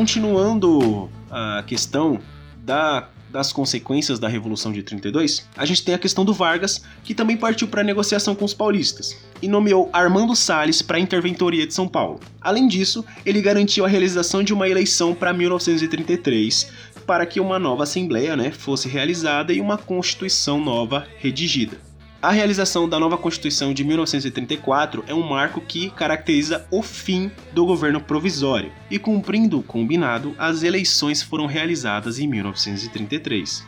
Continuando 0.08 1.10
a 1.30 1.62
questão 1.66 2.18
da, 2.64 3.10
das 3.30 3.52
consequências 3.52 4.18
da 4.18 4.26
Revolução 4.26 4.72
de 4.72 4.82
32, 4.82 5.46
a 5.54 5.66
gente 5.66 5.84
tem 5.84 5.94
a 5.94 5.98
questão 5.98 6.24
do 6.24 6.32
Vargas, 6.32 6.82
que 7.04 7.14
também 7.14 7.36
partiu 7.36 7.68
para 7.68 7.84
negociação 7.84 8.34
com 8.34 8.46
os 8.46 8.54
paulistas 8.54 9.14
e 9.42 9.46
nomeou 9.46 9.90
Armando 9.92 10.34
Salles 10.34 10.80
para 10.80 10.96
a 10.96 11.00
Interventoria 11.00 11.66
de 11.66 11.74
São 11.74 11.86
Paulo. 11.86 12.20
Além 12.40 12.66
disso, 12.66 13.04
ele 13.26 13.42
garantiu 13.42 13.84
a 13.84 13.88
realização 13.88 14.42
de 14.42 14.54
uma 14.54 14.66
eleição 14.66 15.14
para 15.14 15.34
1933 15.34 16.72
para 17.06 17.26
que 17.26 17.38
uma 17.38 17.58
nova 17.58 17.82
assembleia 17.82 18.34
né, 18.34 18.50
fosse 18.50 18.88
realizada 18.88 19.52
e 19.52 19.60
uma 19.60 19.76
constituição 19.76 20.58
nova 20.58 21.06
redigida. 21.18 21.87
A 22.20 22.32
realização 22.32 22.88
da 22.88 22.98
nova 22.98 23.16
Constituição 23.16 23.72
de 23.72 23.84
1934 23.84 25.04
é 25.06 25.14
um 25.14 25.22
marco 25.22 25.60
que 25.60 25.88
caracteriza 25.90 26.66
o 26.68 26.82
fim 26.82 27.30
do 27.52 27.64
governo 27.64 28.00
provisório, 28.00 28.72
e 28.90 28.98
cumprindo 28.98 29.60
o 29.60 29.62
combinado, 29.62 30.34
as 30.36 30.64
eleições 30.64 31.22
foram 31.22 31.46
realizadas 31.46 32.18
em 32.18 32.26
1933. 32.26 33.64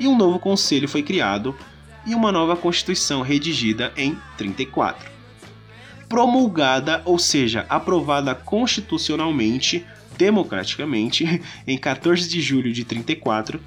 E 0.00 0.08
um 0.08 0.16
novo 0.16 0.38
conselho 0.38 0.88
foi 0.88 1.02
criado 1.02 1.54
e 2.06 2.14
uma 2.14 2.32
nova 2.32 2.56
Constituição 2.56 3.20
redigida 3.20 3.92
em 3.94 4.16
34. 4.38 5.10
Promulgada, 6.08 7.02
ou 7.04 7.18
seja, 7.18 7.66
aprovada 7.68 8.34
constitucionalmente, 8.34 9.84
democraticamente, 10.16 11.42
em 11.68 11.76
14 11.76 12.26
de 12.26 12.40
julho 12.40 12.72
de 12.72 12.82
34, 12.82 13.60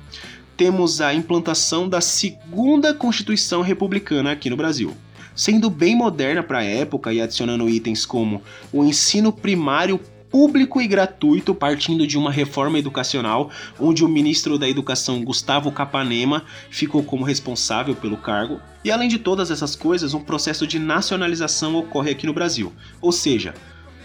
temos 0.55 1.01
a 1.01 1.13
implantação 1.13 1.87
da 1.87 2.01
segunda 2.01 2.93
Constituição 2.93 3.61
Republicana 3.61 4.31
aqui 4.31 4.49
no 4.49 4.57
Brasil. 4.57 4.95
Sendo 5.35 5.69
bem 5.69 5.95
moderna 5.95 6.43
para 6.43 6.59
a 6.59 6.63
época 6.63 7.11
e 7.11 7.19
adicionando 7.19 7.67
itens 7.67 8.05
como 8.05 8.41
o 8.71 8.83
ensino 8.83 9.31
primário 9.31 9.99
público 10.33 10.81
e 10.81 10.87
gratuito, 10.87 11.53
partindo 11.53 12.07
de 12.07 12.17
uma 12.17 12.31
reforma 12.31 12.79
educacional, 12.79 13.51
onde 13.79 14.03
o 14.03 14.07
ministro 14.07 14.57
da 14.57 14.67
Educação 14.67 15.23
Gustavo 15.23 15.71
Capanema 15.71 16.43
ficou 16.71 17.03
como 17.03 17.23
responsável 17.23 17.95
pelo 17.95 18.17
cargo. 18.17 18.59
E 18.83 18.89
além 18.89 19.07
de 19.07 19.19
todas 19.19 19.51
essas 19.51 19.75
coisas, 19.75 20.15
um 20.15 20.19
processo 20.19 20.65
de 20.65 20.79
nacionalização 20.79 21.75
ocorre 21.75 22.09
aqui 22.09 22.25
no 22.25 22.33
Brasil, 22.33 22.73
ou 22.99 23.11
seja, 23.11 23.53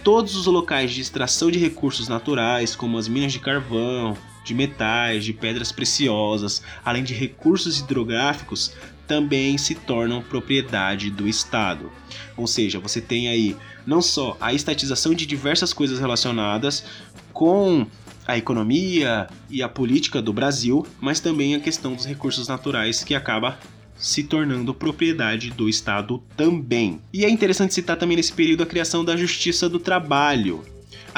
todos 0.05 0.37
os 0.37 0.47
locais 0.47 0.93
de 0.93 1.01
extração 1.01 1.51
de 1.51 1.59
recursos 1.59 2.09
naturais, 2.09 2.77
como 2.77 2.99
as 2.99 3.09
minas 3.09 3.33
de 3.33 3.39
carvão, 3.39 4.15
de 4.49 4.55
metais, 4.55 5.25
de 5.25 5.33
pedras 5.33 5.71
preciosas, 5.71 6.63
além 6.85 7.05
de 7.05 7.15
recursos 7.15 7.79
hidrográficos, 7.79 8.73
também 9.07 9.57
se 9.57 9.75
tornam 9.75 10.23
propriedade 10.23 11.11
do 11.11 11.29
Estado. 11.29 11.93
Ou 12.37 12.47
seja, 12.47 12.79
você 12.79 13.01
tem 13.01 13.29
aí 13.29 13.57
não 13.87 14.03
só 14.03 14.37
a 14.41 14.53
estatização 14.53 15.15
de 15.15 15.27
diversas 15.27 15.73
coisas 15.73 16.01
relacionadas 16.01 16.85
com 17.33 17.87
a 18.27 18.37
economia 18.37 19.27
e 19.49 19.63
a 19.63 19.69
política 19.69 20.21
do 20.21 20.33
Brasil, 20.33 20.87
mas 21.01 21.21
também 21.21 21.55
a 21.55 21.61
questão 21.61 21.95
dos 21.95 22.05
recursos 22.05 22.49
naturais 22.49 23.05
que 23.05 23.15
acaba 23.15 23.59
se 23.97 24.23
tornando 24.23 24.75
propriedade 24.75 25.51
do 25.51 25.69
Estado 25.69 26.23
também. 26.37 27.01
E 27.13 27.25
é 27.25 27.31
interessante 27.31 27.75
citar 27.75 27.97
também 27.97 28.17
nesse 28.17 28.33
período 28.33 28.63
a 28.63 28.67
criação 28.67 29.05
da 29.05 29.17
Justiça 29.17 29.69
do 29.69 29.79
Trabalho, 29.79 30.63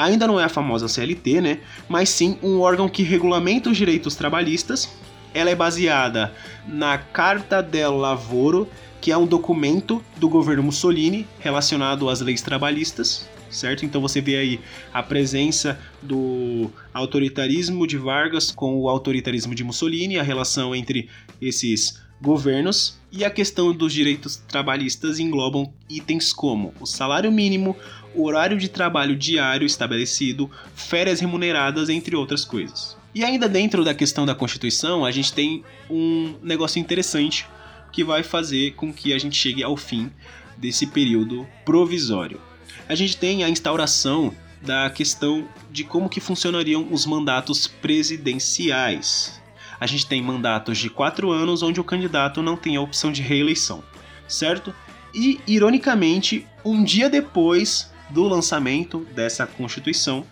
Ainda 0.03 0.27
não 0.27 0.39
é 0.39 0.43
a 0.43 0.49
famosa 0.49 0.87
CLT, 0.87 1.41
né? 1.41 1.59
Mas 1.87 2.09
sim 2.09 2.37
um 2.41 2.59
órgão 2.59 2.89
que 2.89 3.03
regulamenta 3.03 3.69
os 3.69 3.77
direitos 3.77 4.15
trabalhistas. 4.15 4.89
Ela 5.33 5.49
é 5.49 5.55
baseada 5.55 6.33
na 6.67 6.97
Carta 6.97 7.61
del 7.61 7.97
Lavoro, 7.97 8.67
que 8.99 9.11
é 9.11 9.17
um 9.17 9.25
documento 9.25 10.03
do 10.17 10.27
governo 10.27 10.63
Mussolini 10.63 11.27
relacionado 11.39 12.09
às 12.09 12.19
leis 12.21 12.41
trabalhistas, 12.41 13.29
certo? 13.49 13.85
Então 13.85 14.01
você 14.01 14.21
vê 14.21 14.37
aí 14.37 14.59
a 14.93 15.01
presença 15.01 15.79
do 16.01 16.69
autoritarismo 16.93 17.87
de 17.87 17.97
Vargas 17.97 18.51
com 18.51 18.77
o 18.77 18.89
autoritarismo 18.89 19.55
de 19.55 19.63
Mussolini, 19.63 20.19
a 20.19 20.23
relação 20.23 20.75
entre 20.75 21.09
esses 21.41 22.01
governos 22.21 22.99
e 23.11 23.25
a 23.25 23.29
questão 23.29 23.73
dos 23.73 23.91
direitos 23.91 24.35
trabalhistas 24.35 25.19
englobam 25.19 25.73
itens 25.89 26.31
como 26.31 26.73
o 26.79 26.85
salário 26.85 27.31
mínimo, 27.31 27.75
o 28.13 28.23
horário 28.23 28.57
de 28.57 28.69
trabalho 28.69 29.15
diário 29.15 29.65
estabelecido, 29.65 30.49
férias 30.75 31.19
remuneradas, 31.19 31.89
entre 31.89 32.15
outras 32.15 32.45
coisas. 32.45 32.95
E 33.13 33.25
ainda 33.25 33.49
dentro 33.49 33.83
da 33.83 33.93
questão 33.93 34.25
da 34.25 34.35
Constituição, 34.35 35.03
a 35.03 35.11
gente 35.11 35.33
tem 35.33 35.63
um 35.89 36.35
negócio 36.41 36.79
interessante 36.79 37.45
que 37.91 38.03
vai 38.03 38.23
fazer 38.23 38.75
com 38.75 38.93
que 38.93 39.13
a 39.13 39.19
gente 39.19 39.35
chegue 39.35 39.63
ao 39.63 39.75
fim 39.75 40.09
desse 40.57 40.87
período 40.87 41.45
provisório. 41.65 42.39
A 42.87 42.95
gente 42.95 43.17
tem 43.17 43.43
a 43.43 43.49
instauração 43.49 44.33
da 44.61 44.89
questão 44.89 45.47
de 45.71 45.83
como 45.83 46.07
que 46.07 46.19
funcionariam 46.19 46.87
os 46.91 47.05
mandatos 47.05 47.67
presidenciais. 47.67 49.40
A 49.81 49.87
gente 49.87 50.05
tem 50.05 50.21
mandatos 50.21 50.77
de 50.77 50.91
quatro 50.91 51.31
anos 51.31 51.63
onde 51.63 51.81
o 51.81 51.83
candidato 51.83 52.43
não 52.43 52.55
tem 52.55 52.75
a 52.75 52.81
opção 52.81 53.11
de 53.11 53.23
reeleição, 53.23 53.83
certo? 54.27 54.71
E, 55.11 55.39
ironicamente, 55.47 56.45
um 56.63 56.83
dia 56.83 57.09
depois 57.09 57.91
do 58.11 58.21
lançamento 58.27 58.99
dessa 59.15 59.47
Constituição, 59.47 60.23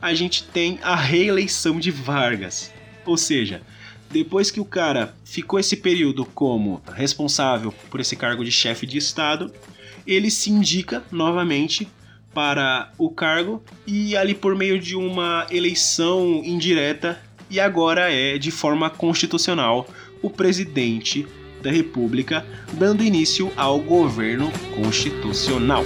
a 0.00 0.14
gente 0.14 0.44
tem 0.44 0.78
a 0.82 0.94
reeleição 0.94 1.80
de 1.80 1.90
Vargas. 1.90 2.72
Ou 3.04 3.16
seja, 3.16 3.62
depois 4.08 4.52
que 4.52 4.60
o 4.60 4.64
cara 4.64 5.16
ficou 5.24 5.58
esse 5.58 5.78
período 5.78 6.24
como 6.24 6.80
responsável 6.94 7.74
por 7.90 7.98
esse 7.98 8.14
cargo 8.14 8.44
de 8.44 8.52
chefe 8.52 8.86
de 8.86 8.98
Estado, 8.98 9.52
ele 10.06 10.30
se 10.30 10.48
indica 10.48 11.02
novamente 11.10 11.88
para 12.32 12.92
o 12.96 13.10
cargo 13.10 13.64
e 13.84 14.16
ali 14.16 14.32
por 14.32 14.54
meio 14.54 14.78
de 14.78 14.94
uma 14.94 15.44
eleição 15.50 16.40
indireta 16.44 17.20
e 17.52 17.60
agora 17.60 18.10
é 18.10 18.38
de 18.38 18.50
forma 18.50 18.88
constitucional 18.88 19.86
o 20.22 20.30
presidente 20.30 21.26
da 21.62 21.70
República, 21.70 22.44
dando 22.72 23.04
início 23.04 23.52
ao 23.56 23.78
governo 23.78 24.50
constitucional. 24.74 25.84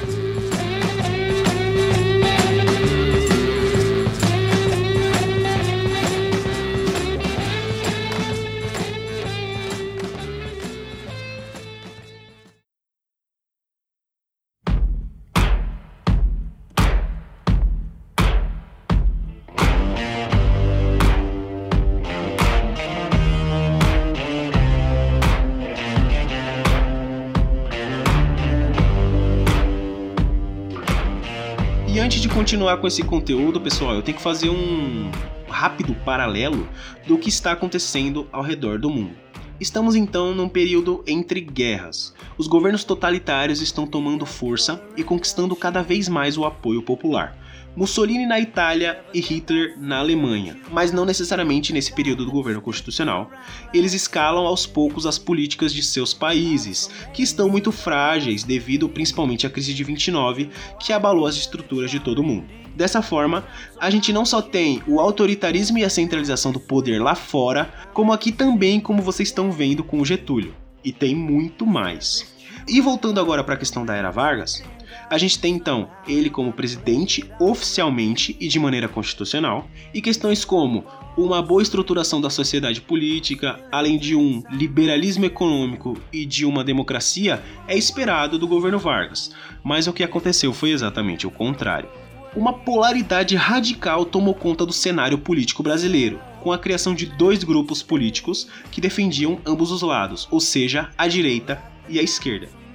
Continuar 32.57 32.79
com 32.79 32.87
esse 32.87 33.03
conteúdo, 33.03 33.61
pessoal, 33.61 33.95
eu 33.95 34.03
tenho 34.03 34.17
que 34.17 34.23
fazer 34.23 34.49
um 34.49 35.11
rápido 35.47 35.95
paralelo 36.07 36.67
do 37.07 37.19
que 37.19 37.29
está 37.29 37.53
acontecendo 37.53 38.27
ao 38.33 38.43
redor 38.43 38.79
do 38.79 38.89
mundo. 38.89 39.15
Estamos 39.61 39.95
então 39.95 40.35
num 40.35 40.49
período 40.49 41.05
entre 41.07 41.43
guerras. 41.43 42.15
Os 42.39 42.47
governos 42.47 42.83
totalitários 42.83 43.61
estão 43.61 43.87
tomando 43.87 44.25
força 44.25 44.83
e 44.97 45.05
conquistando 45.05 45.55
cada 45.55 45.83
vez 45.83 46.09
mais 46.09 46.39
o 46.39 46.47
apoio 46.47 46.81
popular. 46.81 47.37
Mussolini 47.77 48.25
na 48.25 48.41
Itália 48.41 49.05
e 49.13 49.21
Hitler 49.21 49.77
na 49.79 49.99
Alemanha, 49.99 50.57
mas 50.73 50.93
não 50.93 51.05
necessariamente 51.05 51.75
nesse 51.75 51.93
período 51.93 52.25
do 52.25 52.31
governo 52.31 52.63
constitucional. 52.63 53.31
Eles 53.75 53.93
escalam 53.93 54.47
aos 54.47 54.65
poucos 54.65 55.05
as 55.05 55.19
políticas 55.19 55.75
de 55.75 55.83
seus 55.83 56.15
países, 56.15 56.89
que 57.13 57.23
estão 57.23 57.51
muito 57.51 57.71
frágeis 57.71 58.43
devido 58.43 58.89
principalmente 58.89 59.47
à 59.47 59.51
crise 59.51 59.75
de 59.75 59.85
29, 59.85 60.49
que 60.81 60.91
abalou 60.91 61.27
as 61.27 61.37
estruturas 61.37 61.91
de 61.91 62.01
todo 62.01 62.21
o 62.21 62.25
mundo. 62.25 62.47
Dessa 62.75 63.03
forma, 63.03 63.45
a 63.79 63.91
gente 63.91 64.11
não 64.11 64.25
só 64.25 64.41
tem 64.41 64.83
o 64.87 64.99
autoritarismo 64.99 65.77
e 65.77 65.85
a 65.85 65.91
centralização 65.91 66.53
do 66.53 66.61
poder 66.61 66.99
lá 66.99 67.15
fora, 67.15 67.71
como 67.93 68.13
aqui 68.13 68.33
também, 68.33 68.81
como 68.81 69.03
vocês 69.03 69.29
estão 69.29 69.53
vendo 69.53 69.85
com 69.85 70.01
o 70.01 70.05
Getúlio. 70.05 70.55
E 70.83 70.93
tem 70.93 71.15
muito 71.15 71.67
mais. 71.67 72.35
E 72.69 72.81
voltando 72.81 73.21
agora 73.21 73.45
para 73.45 73.55
a 73.55 73.59
questão 73.59 73.87
da 73.87 73.95
era 73.95 74.11
Vargas, 74.11 74.63
a 75.09 75.19
gente 75.19 75.39
tem 75.39 75.55
então 75.55 75.89
ele 76.07 76.31
como 76.31 76.53
presidente 76.53 77.25
oficialmente 77.39 78.37
e 78.41 78.49
de 78.49 78.59
maneira 78.59 78.89
constitucional, 78.89 79.69
e 79.93 80.01
questões 80.01 80.45
como 80.45 80.85
uma 81.17 81.41
boa 81.41 81.63
estruturação 81.63 82.21
da 82.21 82.29
sociedade 82.29 82.81
política, 82.81 83.59
além 83.73 83.99
de 83.99 84.15
um 84.15 84.43
liberalismo 84.51 85.25
econômico 85.25 85.97
e 86.13 86.27
de 86.27 86.45
uma 86.45 86.63
democracia, 86.63 87.43
é 87.67 87.77
esperado 87.77 88.39
do 88.39 88.47
governo 88.47 88.79
Vargas. 88.79 89.31
Mas 89.65 89.87
o 89.87 89.93
que 89.93 90.05
aconteceu 90.05 90.53
foi 90.53 90.71
exatamente 90.71 91.27
o 91.27 91.31
contrário. 91.31 91.89
Uma 92.35 92.53
polaridade 92.53 93.35
radical 93.35 94.05
tomou 94.05 94.35
conta 94.35 94.67
do 94.67 94.73
cenário 94.73 95.17
político 95.17 95.63
brasileiro, 95.63 96.21
com 96.43 96.53
a 96.53 96.59
criação 96.59 96.95
de 96.95 97.07
dois 97.07 97.43
grupos 97.43 97.83
políticos 97.83 98.47
que 98.71 98.81
defendiam 98.81 99.41
ambos 99.47 99.73
os 99.73 99.81
lados, 99.81 100.29
ou 100.31 100.39
seja, 100.39 100.91
a 100.99 101.09
direita 101.09 101.63
e 101.89 101.99
a 101.99 102.03
esquerda. 102.03 102.66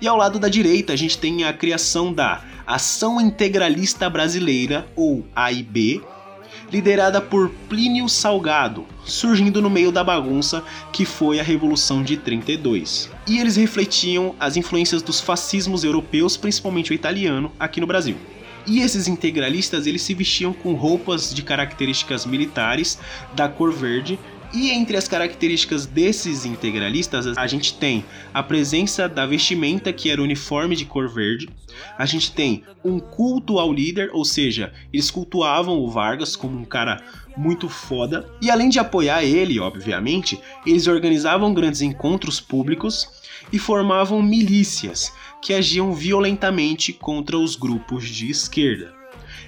E 0.00 0.06
ao 0.06 0.16
lado 0.16 0.38
da 0.38 0.48
direita, 0.48 0.92
a 0.92 0.96
gente 0.96 1.18
tem 1.18 1.42
a 1.42 1.52
criação 1.52 2.12
da 2.12 2.40
Ação 2.64 3.20
Integralista 3.20 4.08
Brasileira, 4.08 4.86
ou 4.94 5.26
AIB, 5.34 6.00
liderada 6.70 7.20
por 7.20 7.50
Plínio 7.68 8.08
Salgado, 8.08 8.86
surgindo 9.04 9.60
no 9.60 9.68
meio 9.68 9.90
da 9.90 10.04
bagunça 10.04 10.62
que 10.92 11.04
foi 11.04 11.40
a 11.40 11.42
Revolução 11.42 12.02
de 12.02 12.16
32. 12.16 13.10
E 13.26 13.38
eles 13.38 13.56
refletiam 13.56 14.36
as 14.38 14.56
influências 14.56 15.02
dos 15.02 15.20
fascismos 15.20 15.82
europeus, 15.82 16.36
principalmente 16.36 16.92
o 16.92 16.94
italiano, 16.94 17.50
aqui 17.58 17.80
no 17.80 17.86
Brasil. 17.86 18.16
E 18.68 18.80
esses 18.80 19.08
integralistas 19.08 19.86
eles 19.86 20.02
se 20.02 20.14
vestiam 20.14 20.52
com 20.52 20.74
roupas 20.74 21.34
de 21.34 21.42
características 21.42 22.26
militares 22.26 22.98
da 23.34 23.48
cor 23.48 23.72
verde 23.72 24.18
e 24.52 24.70
entre 24.70 24.96
as 24.96 25.06
características 25.06 25.86
desses 25.86 26.44
integralistas, 26.44 27.36
a 27.36 27.46
gente 27.46 27.74
tem 27.74 28.04
a 28.32 28.42
presença 28.42 29.08
da 29.08 29.26
vestimenta 29.26 29.92
que 29.92 30.10
era 30.10 30.22
uniforme 30.22 30.74
de 30.74 30.84
cor 30.84 31.08
verde, 31.08 31.48
a 31.96 32.06
gente 32.06 32.32
tem 32.32 32.64
um 32.84 32.98
culto 32.98 33.58
ao 33.58 33.72
líder, 33.72 34.10
ou 34.12 34.24
seja, 34.24 34.72
eles 34.92 35.10
cultuavam 35.10 35.78
o 35.78 35.90
Vargas 35.90 36.34
como 36.34 36.58
um 36.58 36.64
cara 36.64 37.02
muito 37.36 37.68
foda, 37.68 38.28
e 38.40 38.50
além 38.50 38.68
de 38.68 38.78
apoiar 38.78 39.22
ele, 39.22 39.60
obviamente, 39.60 40.40
eles 40.66 40.86
organizavam 40.86 41.54
grandes 41.54 41.82
encontros 41.82 42.40
públicos 42.40 43.08
e 43.52 43.58
formavam 43.58 44.22
milícias 44.22 45.12
que 45.40 45.54
agiam 45.54 45.92
violentamente 45.92 46.92
contra 46.92 47.38
os 47.38 47.54
grupos 47.54 48.08
de 48.08 48.30
esquerda 48.30 48.97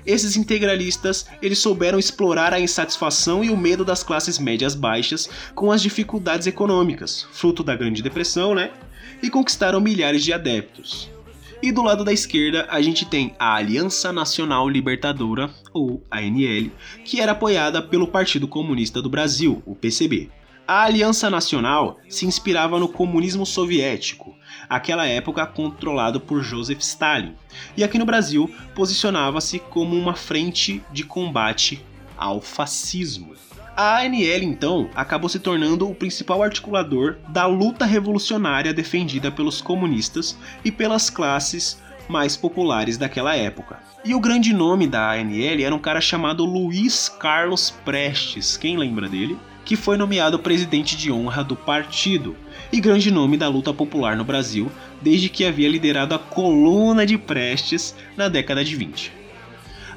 esses 0.07 0.37
integralistas 0.37 1.26
eles 1.40 1.59
souberam 1.59 1.99
explorar 1.99 2.52
a 2.52 2.61
insatisfação 2.61 3.45
e 3.45 3.50
o 3.50 3.57
medo 3.57 3.85
das 3.85 4.02
classes 4.02 4.38
médias 4.38 4.75
baixas 4.75 5.29
com 5.55 5.70
as 5.70 5.83
dificuldades 5.83 6.46
econômicas, 6.46 7.27
fruto 7.33 7.62
da 7.62 7.77
Grande 7.77 8.03
Depressão, 8.03 8.55
né? 8.55 8.70
E 9.22 9.29
conquistaram 9.29 9.81
milhares 9.81 10.25
de 10.25 10.33
adeptos. 10.33 11.11
E 11.62 11.70
do 11.70 11.83
lado 11.83 12.05
da 12.05 12.12
esquerda, 12.12 12.66
a 12.70 12.81
gente 12.81 13.05
tem 13.05 13.35
a 13.38 13.55
Aliança 13.55 14.11
Nacional 14.11 14.66
Libertadora, 14.66 15.51
ou 15.75 16.03
ANL, 16.11 16.70
que 17.05 17.20
era 17.20 17.33
apoiada 17.33 17.83
pelo 17.83 18.09
Partido 18.09 18.48
Comunista 18.48 19.03
do 19.03 19.11
Brasil, 19.11 19.62
o 19.66 19.75
PCB. 19.75 20.31
A 20.72 20.85
Aliança 20.85 21.28
Nacional 21.28 21.98
se 22.09 22.26
inspirava 22.26 22.78
no 22.78 22.87
comunismo 22.87 23.44
soviético, 23.44 24.37
aquela 24.68 25.04
época 25.04 25.44
controlado 25.44 26.20
por 26.20 26.44
Joseph 26.44 26.78
Stalin, 26.78 27.35
e 27.76 27.83
aqui 27.83 27.98
no 27.98 28.04
Brasil 28.04 28.48
posicionava-se 28.72 29.59
como 29.59 29.96
uma 29.96 30.14
frente 30.14 30.80
de 30.92 31.02
combate 31.02 31.85
ao 32.16 32.40
fascismo. 32.40 33.35
A 33.76 33.98
ANL 33.98 34.44
então 34.44 34.88
acabou 34.94 35.28
se 35.28 35.40
tornando 35.40 35.90
o 35.90 35.94
principal 35.94 36.40
articulador 36.40 37.16
da 37.30 37.46
luta 37.46 37.85
revolucionária 37.85 38.72
defendida 38.72 39.28
pelos 39.28 39.61
comunistas 39.61 40.38
e 40.64 40.70
pelas 40.70 41.11
classes 41.11 41.83
mais 42.09 42.37
populares 42.37 42.96
daquela 42.96 43.35
época. 43.35 43.80
E 44.04 44.14
o 44.14 44.20
grande 44.20 44.52
nome 44.52 44.87
da 44.87 45.14
ANL 45.14 45.64
era 45.64 45.74
um 45.74 45.80
cara 45.80 46.00
chamado 46.00 46.44
Luiz 46.44 47.09
Carlos 47.09 47.70
Prestes, 47.85 48.56
quem 48.56 48.78
lembra 48.78 49.09
dele? 49.09 49.37
Que 49.64 49.77
foi 49.77 49.96
nomeado 49.96 50.38
presidente 50.38 50.96
de 50.96 51.11
honra 51.11 51.44
do 51.44 51.57
partido 51.57 52.37
e 52.73 52.81
grande 52.81 53.11
nome 53.11 53.37
da 53.37 53.49
luta 53.49 53.73
popular 53.73 54.16
no 54.16 54.25
Brasil, 54.25 54.70
desde 55.01 55.29
que 55.29 55.44
havia 55.44 55.68
liderado 55.68 56.14
a 56.14 56.18
coluna 56.18 57.07
de 57.07 57.16
Prestes 57.18 57.94
na 58.16 58.29
década 58.29 58.64
de 58.64 58.77
20. 58.77 59.20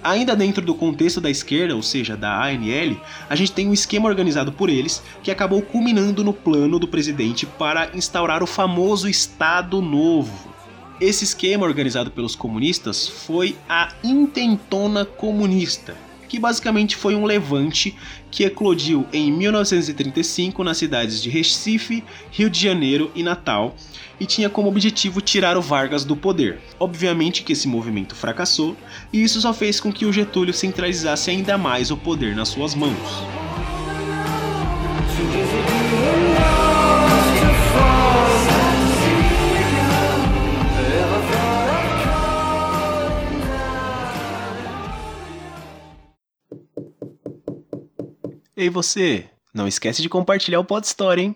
Ainda 0.04 0.36
dentro 0.36 0.66
do 0.66 0.76
contexto 0.76 1.22
da 1.22 1.30
esquerda, 1.30 1.76
ou 1.76 1.82
seja, 1.82 2.18
da 2.18 2.44
ANL, 2.44 3.00
a 3.30 3.36
gente 3.36 3.54
tem 3.54 3.70
um 3.70 3.74
esquema 3.74 4.10
organizado 4.10 4.52
por 4.52 4.70
eles 4.70 5.02
que 5.24 5.32
acabou 5.32 5.62
culminando 5.62 6.26
no 6.26 6.34
plano 6.34 6.78
do 6.78 6.88
presidente 6.88 7.46
para 7.46 7.90
instaurar 7.94 8.44
o 8.44 8.48
famoso 8.48 9.08
Estado 9.08 9.82
Novo. 9.82 10.54
Esse 11.00 11.24
esquema 11.24 11.66
organizado 11.66 12.12
pelos 12.12 12.36
comunistas 12.36 13.08
foi 13.08 13.56
a 13.68 13.94
Intentona 14.04 15.06
Comunista, 15.06 15.96
que 16.34 16.40
basicamente 16.40 16.96
foi 16.96 17.14
um 17.14 17.26
levante 17.26 17.96
que 18.32 18.44
eclodiu 18.44 19.06
em 19.14 19.32
1935 19.32 20.64
nas 20.64 20.78
cidades 20.78 21.22
de 21.22 21.30
Recife, 21.30 22.04
Rio 22.32 22.50
de 22.50 22.60
Janeiro 22.60 23.12
e 23.14 23.22
Natal 23.22 23.76
e 24.20 24.26
tinha 24.26 24.50
como 24.50 24.68
objetivo 24.68 25.22
tirar 25.22 25.56
o 25.58 25.62
Vargas 25.62 26.04
do 26.04 26.16
poder. 26.16 26.60
Obviamente 26.80 27.44
que 27.44 27.54
esse 27.54 27.68
movimento 27.68 28.16
fracassou 28.16 28.76
e 29.14 29.22
isso 29.22 29.40
só 29.40 29.54
fez 29.54 29.80
com 29.80 29.94
que 29.94 30.08
o 30.08 30.12
Getúlio 30.12 30.56
centralizasse 30.56 31.30
ainda 31.30 31.56
mais 31.56 31.92
o 31.92 31.98
poder 31.98 32.36
nas 32.36 32.48
suas 32.48 32.74
mãos. 32.74 32.98
Ei 48.64 48.70
você, 48.70 49.26
não 49.54 49.68
esquece 49.68 50.02
de 50.02 50.08
compartilhar 50.08 50.58
o 50.58 50.64
Pod 50.64 50.88
Story, 50.88 51.22
hein? 51.22 51.36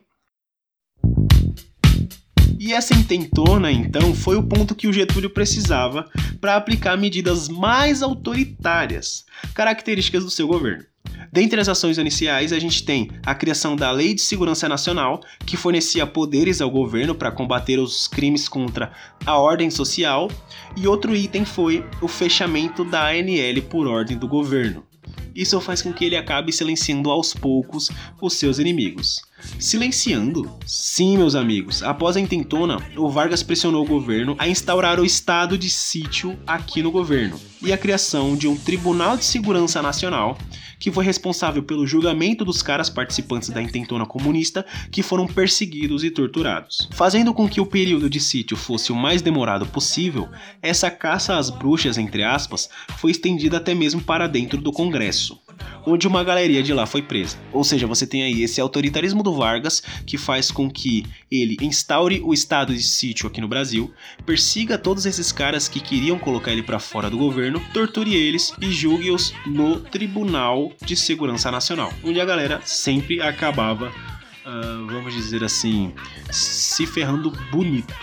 E 2.57 2.71
essa 2.71 2.93
intentona, 2.93 3.69
então, 3.69 4.15
foi 4.15 4.37
o 4.37 4.43
ponto 4.43 4.73
que 4.73 4.87
o 4.87 4.93
Getúlio 4.93 5.29
precisava 5.29 6.09
para 6.39 6.55
aplicar 6.55 6.95
medidas 6.95 7.49
mais 7.49 8.01
autoritárias, 8.01 9.25
características 9.53 10.23
do 10.23 10.31
seu 10.31 10.47
governo. 10.47 10.85
Dentre 11.29 11.59
as 11.59 11.67
ações 11.67 11.97
iniciais, 11.97 12.53
a 12.53 12.59
gente 12.59 12.85
tem 12.85 13.09
a 13.25 13.35
criação 13.35 13.75
da 13.75 13.91
Lei 13.91 14.13
de 14.13 14.21
Segurança 14.21 14.69
Nacional, 14.69 15.19
que 15.45 15.57
fornecia 15.57 16.07
poderes 16.07 16.61
ao 16.61 16.71
governo 16.71 17.13
para 17.13 17.29
combater 17.29 17.77
os 17.77 18.07
crimes 18.07 18.47
contra 18.47 18.93
a 19.25 19.37
ordem 19.37 19.69
social, 19.69 20.31
e 20.77 20.87
outro 20.87 21.13
item 21.13 21.43
foi 21.43 21.85
o 22.01 22.07
fechamento 22.07 22.85
da 22.85 23.09
ANL 23.09 23.61
por 23.69 23.85
ordem 23.85 24.17
do 24.17 24.29
governo. 24.29 24.86
Isso 25.35 25.59
faz 25.61 25.81
com 25.81 25.93
que 25.93 26.05
ele 26.05 26.15
acabe 26.15 26.51
silenciando 26.51 27.11
aos 27.11 27.33
poucos 27.33 27.89
os 28.21 28.33
seus 28.33 28.59
inimigos. 28.59 29.21
Silenciando? 29.59 30.57
Sim, 30.65 31.17
meus 31.17 31.35
amigos. 31.35 31.83
Após 31.83 32.17
a 32.17 32.19
intentona, 32.19 32.77
o 32.95 33.09
Vargas 33.09 33.43
pressionou 33.43 33.83
o 33.83 33.87
governo 33.87 34.35
a 34.37 34.47
instaurar 34.47 34.99
o 34.99 35.05
estado 35.05 35.57
de 35.57 35.69
sítio 35.69 36.37
aqui 36.45 36.81
no 36.81 36.91
governo 36.91 37.39
e 37.61 37.73
a 37.73 37.77
criação 37.77 38.35
de 38.35 38.47
um 38.47 38.55
Tribunal 38.55 39.17
de 39.17 39.25
Segurança 39.25 39.81
Nacional 39.81 40.37
que 40.79 40.91
foi 40.91 41.03
responsável 41.03 41.63
pelo 41.63 41.87
julgamento 41.87 42.45
dos 42.45 42.61
caras 42.61 42.89
participantes 42.89 43.49
da 43.49 43.61
intentona 43.61 44.05
comunista 44.05 44.65
que 44.91 45.01
foram 45.01 45.27
perseguidos 45.27 46.03
e 46.03 46.11
torturados. 46.11 46.87
Fazendo 46.93 47.33
com 47.33 47.47
que 47.47 47.59
o 47.59 47.65
período 47.65 48.09
de 48.09 48.19
sítio 48.19 48.55
fosse 48.55 48.91
o 48.91 48.95
mais 48.95 49.21
demorado 49.21 49.65
possível, 49.65 50.27
essa 50.61 50.89
caça 50.91 51.37
às 51.37 51.49
bruxas, 51.49 51.97
entre 51.97 52.23
aspas, 52.23 52.69
foi 52.97 53.11
estendida 53.11 53.57
até 53.57 53.73
mesmo 53.73 54.01
para 54.01 54.27
dentro 54.27 54.59
do 54.59 54.71
Congresso. 54.71 55.39
Onde 55.85 56.07
uma 56.07 56.23
galeria 56.23 56.61
de 56.61 56.73
lá 56.73 56.85
foi 56.85 57.01
presa. 57.01 57.37
Ou 57.51 57.63
seja, 57.63 57.87
você 57.87 58.05
tem 58.05 58.23
aí 58.23 58.43
esse 58.43 58.59
autoritarismo 58.59 59.23
do 59.23 59.33
Vargas 59.33 59.81
que 60.05 60.17
faz 60.17 60.51
com 60.51 60.69
que 60.69 61.05
ele 61.31 61.57
instaure 61.61 62.21
o 62.23 62.33
estado 62.33 62.73
de 62.73 62.83
sítio 62.83 63.27
aqui 63.27 63.41
no 63.41 63.47
Brasil, 63.47 63.93
persiga 64.25 64.77
todos 64.77 65.05
esses 65.05 65.31
caras 65.31 65.67
que 65.67 65.79
queriam 65.79 66.17
colocar 66.19 66.51
ele 66.51 66.63
para 66.63 66.79
fora 66.79 67.09
do 67.09 67.17
governo, 67.17 67.61
torture 67.73 68.15
eles 68.15 68.53
e 68.61 68.71
julgue-os 68.71 69.33
no 69.45 69.79
Tribunal 69.79 70.71
de 70.83 70.95
Segurança 70.95 71.51
Nacional, 71.51 71.93
onde 72.03 72.19
a 72.19 72.25
galera 72.25 72.61
sempre 72.65 73.21
acabava, 73.21 73.87
uh, 73.87 74.87
vamos 74.87 75.13
dizer 75.13 75.43
assim, 75.43 75.93
se 76.31 76.85
ferrando 76.85 77.31
bonito. 77.51 77.93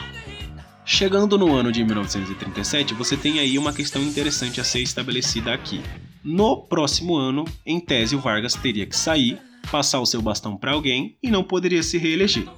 Chegando 0.86 1.38
no 1.38 1.54
ano 1.54 1.72
de 1.72 1.82
1937, 1.82 2.92
você 2.92 3.16
tem 3.16 3.40
aí 3.40 3.56
uma 3.58 3.72
questão 3.72 4.02
interessante 4.02 4.60
a 4.60 4.64
ser 4.64 4.80
estabelecida 4.80 5.52
aqui. 5.52 5.80
No 6.24 6.56
próximo 6.56 7.14
ano, 7.14 7.44
em 7.66 7.78
tese, 7.78 8.16
o 8.16 8.18
Vargas 8.18 8.54
teria 8.54 8.86
que 8.86 8.96
sair, 8.96 9.38
passar 9.70 10.00
o 10.00 10.06
seu 10.06 10.22
bastão 10.22 10.56
para 10.56 10.72
alguém 10.72 11.18
e 11.22 11.30
não 11.30 11.44
poderia 11.44 11.82
se 11.82 11.98
reeleger. 11.98 12.48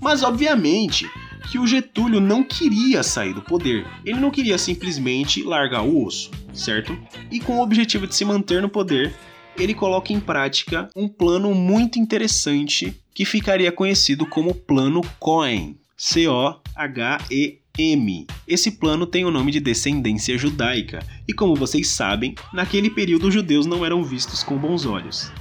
Mas, 0.00 0.24
obviamente, 0.24 1.08
que 1.50 1.58
o 1.58 1.66
Getúlio 1.66 2.20
não 2.20 2.42
queria 2.42 3.04
sair 3.04 3.32
do 3.32 3.40
poder. 3.40 3.86
Ele 4.04 4.18
não 4.18 4.32
queria 4.32 4.58
simplesmente 4.58 5.44
largar 5.44 5.82
o 5.82 6.04
osso, 6.04 6.30
certo? 6.52 6.98
E 7.30 7.38
com 7.38 7.58
o 7.58 7.62
objetivo 7.62 8.06
de 8.06 8.16
se 8.16 8.24
manter 8.24 8.60
no 8.60 8.68
poder, 8.68 9.14
ele 9.56 9.74
coloca 9.74 10.12
em 10.12 10.18
prática 10.18 10.88
um 10.96 11.08
plano 11.08 11.54
muito 11.54 12.00
interessante 12.00 13.00
que 13.14 13.24
ficaria 13.24 13.70
conhecido 13.70 14.26
como 14.26 14.54
Plano 14.54 15.00
Cohen. 15.20 15.78
C-O-H-E 15.96 17.63
M. 17.76 18.26
Esse 18.46 18.70
plano 18.70 19.04
tem 19.04 19.24
o 19.24 19.30
nome 19.30 19.50
de 19.50 19.58
descendência 19.58 20.38
judaica, 20.38 21.04
e 21.26 21.32
como 21.32 21.56
vocês 21.56 21.88
sabem, 21.88 22.34
naquele 22.52 22.88
período 22.88 23.26
os 23.26 23.34
judeus 23.34 23.66
não 23.66 23.84
eram 23.84 24.04
vistos 24.04 24.44
com 24.44 24.56
bons 24.56 24.86
olhos. 24.86 25.32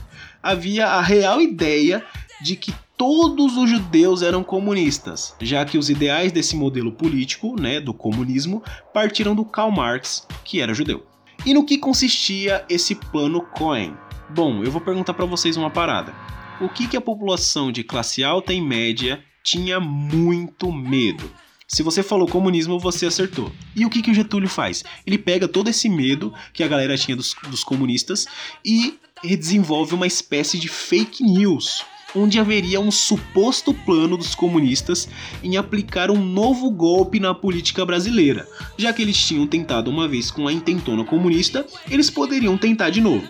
Havia 0.42 0.88
a 0.88 1.02
real 1.02 1.40
ideia 1.40 2.04
de 2.42 2.56
que 2.56 2.74
todos 2.98 3.56
os 3.56 3.70
judeus 3.70 4.24
eram 4.24 4.44
comunistas, 4.44 5.36
já 5.40 5.64
que 5.64 5.78
os 5.78 5.92
ideais 5.92 6.32
desse 6.32 6.56
modelo 6.56 6.92
político, 6.92 7.56
né, 7.60 7.80
do 7.80 7.94
comunismo, 7.94 8.64
partiram 8.92 9.36
do 9.36 9.46
Karl 9.46 9.72
Marx, 9.72 10.28
que 10.44 10.60
era 10.60 10.74
judeu. 10.74 11.06
E 11.46 11.54
no 11.54 11.66
que 11.66 11.78
consistia 11.78 12.66
esse 12.68 12.96
plano 12.96 13.42
Cohen? 13.42 13.96
Bom, 14.30 14.64
eu 14.64 14.72
vou 14.72 14.82
perguntar 14.82 15.14
para 15.14 15.26
vocês 15.26 15.56
uma 15.56 15.70
parada. 15.70 16.14
O 16.60 16.68
que, 16.68 16.88
que 16.88 16.98
a 16.98 17.02
população 17.02 17.72
de 17.72 17.84
classe 17.84 18.24
alta 18.24 18.54
e 18.54 18.62
média 18.62 19.24
tinha 19.44 19.80
muito 19.80 20.72
medo? 20.72 21.30
Se 21.74 21.82
você 21.82 22.04
falou 22.04 22.28
comunismo, 22.28 22.78
você 22.78 23.08
acertou. 23.08 23.52
E 23.76 23.84
o 23.84 23.90
que, 23.90 24.04
que 24.04 24.12
o 24.12 24.14
Getúlio 24.14 24.48
faz? 24.48 24.84
Ele 25.08 25.18
pega 25.18 25.48
todo 25.48 25.72
esse 25.72 25.90
medo 25.90 26.32
que 26.54 26.62
a 26.62 26.68
galera 26.68 26.96
tinha 26.96 27.18
dos, 27.18 27.36
dos 27.50 27.64
comunistas 27.64 28.28
e 28.64 29.00
desenvolve 29.24 29.96
uma 29.96 30.06
espécie 30.06 30.60
de 30.60 30.68
fake 30.68 31.24
news, 31.24 31.84
onde 32.16 32.40
haveria 32.40 32.80
um 32.80 32.92
suposto 32.92 33.74
plano 33.74 34.16
dos 34.16 34.36
comunistas 34.36 35.10
em 35.42 35.58
aplicar 35.58 36.12
um 36.12 36.24
novo 36.24 36.70
golpe 36.70 37.20
na 37.20 37.34
política 37.34 37.84
brasileira. 37.84 38.48
Já 38.78 38.94
que 38.94 39.02
eles 39.02 39.18
tinham 39.18 39.48
tentado 39.48 39.90
uma 39.90 40.08
vez 40.08 40.30
com 40.30 40.48
a 40.48 40.54
intentona 40.54 41.04
comunista, 41.04 41.66
eles 41.90 42.08
poderiam 42.08 42.56
tentar 42.56 42.92
de 42.92 43.02
novo. 43.02 43.28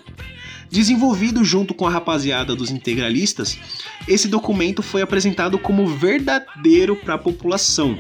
Desenvolvido 0.69 1.45
junto 1.45 1.73
com 1.73 1.87
a 1.87 1.89
rapaziada 1.89 2.53
dos 2.53 2.71
integralistas, 2.71 3.57
esse 4.05 4.27
documento 4.27 4.81
foi 4.81 5.01
apresentado 5.01 5.57
como 5.57 5.87
verdadeiro 5.87 6.97
para 6.97 7.13
a 7.13 7.17
população, 7.17 7.97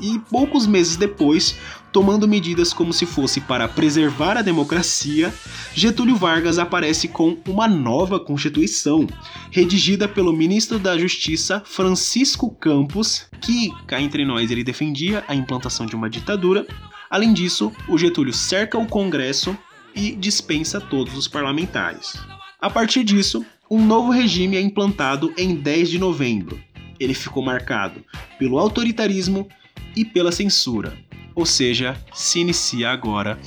e 0.00 0.18
poucos 0.30 0.66
meses 0.66 0.96
depois, 0.96 1.56
tomando 1.92 2.28
medidas 2.28 2.72
como 2.72 2.92
se 2.92 3.06
fosse 3.06 3.40
para 3.40 3.68
preservar 3.68 4.36
a 4.36 4.42
democracia, 4.42 5.32
Getúlio 5.74 6.16
Vargas 6.16 6.58
aparece 6.58 7.08
com 7.08 7.36
uma 7.46 7.68
nova 7.68 8.18
Constituição, 8.18 9.06
redigida 9.50 10.08
pelo 10.08 10.32
ministro 10.32 10.78
da 10.78 10.96
Justiça 10.98 11.62
Francisco 11.64 12.50
Campos, 12.50 13.26
que, 13.40 13.70
cá 13.86 14.00
entre 14.00 14.24
nós, 14.24 14.50
ele 14.50 14.64
defendia 14.64 15.24
a 15.28 15.34
implantação 15.34 15.86
de 15.86 15.94
uma 15.94 16.08
ditadura. 16.08 16.66
Além 17.10 17.32
disso, 17.32 17.72
o 17.88 17.98
Getúlio 17.98 18.32
cerca 18.32 18.78
o 18.78 18.86
Congresso 18.86 19.56
e 19.94 20.12
dispensa 20.12 20.80
todos 20.80 21.16
os 21.16 21.26
parlamentares. 21.26 22.14
A 22.60 22.70
partir 22.70 23.02
disso, 23.04 23.44
um 23.70 23.84
novo 23.84 24.10
regime 24.10 24.56
é 24.56 24.60
implantado 24.60 25.32
em 25.36 25.54
10 25.54 25.90
de 25.90 25.98
novembro. 25.98 26.60
Ele 26.98 27.14
ficou 27.14 27.42
marcado 27.42 28.04
pelo 28.38 28.58
autoritarismo 28.58 29.48
e 29.96 30.04
pela 30.04 30.32
censura, 30.32 30.96
ou 31.34 31.46
seja, 31.46 31.96
se 32.12 32.40
inicia 32.40 32.90
agora 32.90 33.38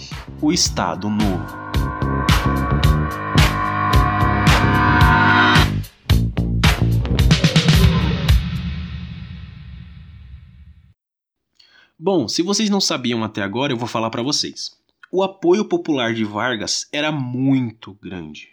o 0.41 0.51
Estado 0.51 1.09
Novo. 1.09 1.63
Bom, 11.97 12.27
se 12.27 12.41
vocês 12.41 12.69
não 12.69 12.81
sabiam 12.81 13.23
até 13.23 13.41
agora, 13.41 13.71
eu 13.71 13.77
vou 13.77 13.87
falar 13.87 14.09
para 14.09 14.21
vocês. 14.21 14.71
O 15.09 15.23
apoio 15.23 15.63
popular 15.63 16.13
de 16.13 16.25
Vargas 16.25 16.85
era 16.91 17.11
muito 17.11 17.93
grande. 18.01 18.49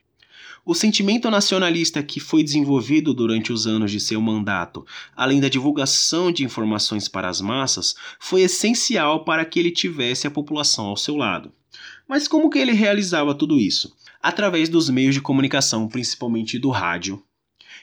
O 0.65 0.75
sentimento 0.75 1.31
nacionalista 1.31 2.03
que 2.03 2.21
foi 2.21 2.43
desenvolvido 2.43 3.15
durante 3.15 3.53
os 3.53 3.67
anos 3.67 3.91
de 3.91 3.99
seu 3.99 4.21
mandato, 4.21 4.87
além 5.17 5.41
da 5.41 5.49
divulgação 5.49 6.31
de 6.31 6.45
informações 6.45 7.09
para 7.09 7.29
as 7.29 7.41
massas, 7.41 7.95
foi 8.19 8.43
essencial 8.43 9.25
para 9.25 9.45
que 9.45 9.59
ele 9.59 9.71
tivesse 9.71 10.27
a 10.27 10.31
população 10.31 10.87
ao 10.87 10.97
seu 10.97 11.17
lado. 11.17 11.51
Mas 12.07 12.29
como 12.29 12.51
que 12.51 12.59
ele 12.59 12.73
realizava 12.73 13.35
tudo 13.35 13.59
isso? 13.59 13.97
Através 14.23 14.69
dos 14.69 14.91
meios 14.91 15.15
de 15.15 15.21
comunicação, 15.21 15.89
principalmente 15.89 16.59
do 16.59 16.69
rádio. 16.69 17.23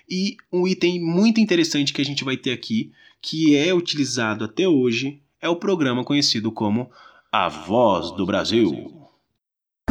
E 0.08 0.38
um 0.52 0.68
item 0.68 1.04
muito 1.04 1.42
interessante 1.42 1.92
que 1.92 2.02
a 2.02 2.06
gente 2.06 2.24
vai 2.24 2.38
ter 2.38 2.52
aqui, 2.52 2.92
que 3.22 3.56
é 3.56 3.74
utilizado 3.74 4.46
até 4.46 4.68
hoje, 4.68 5.20
é 5.42 5.50
o 5.50 5.56
programa 5.56 6.04
conhecido 6.04 6.52
como 6.52 6.90
A 7.32 7.50
Voz 7.50 8.12
do 8.12 8.26
Brasil. 8.26 8.97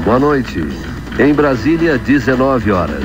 Boa 0.07 0.21
noite. 0.21 0.61
Em 1.19 1.35
Brasília, 1.35 1.99
19 1.99 2.71
horas. 2.71 3.03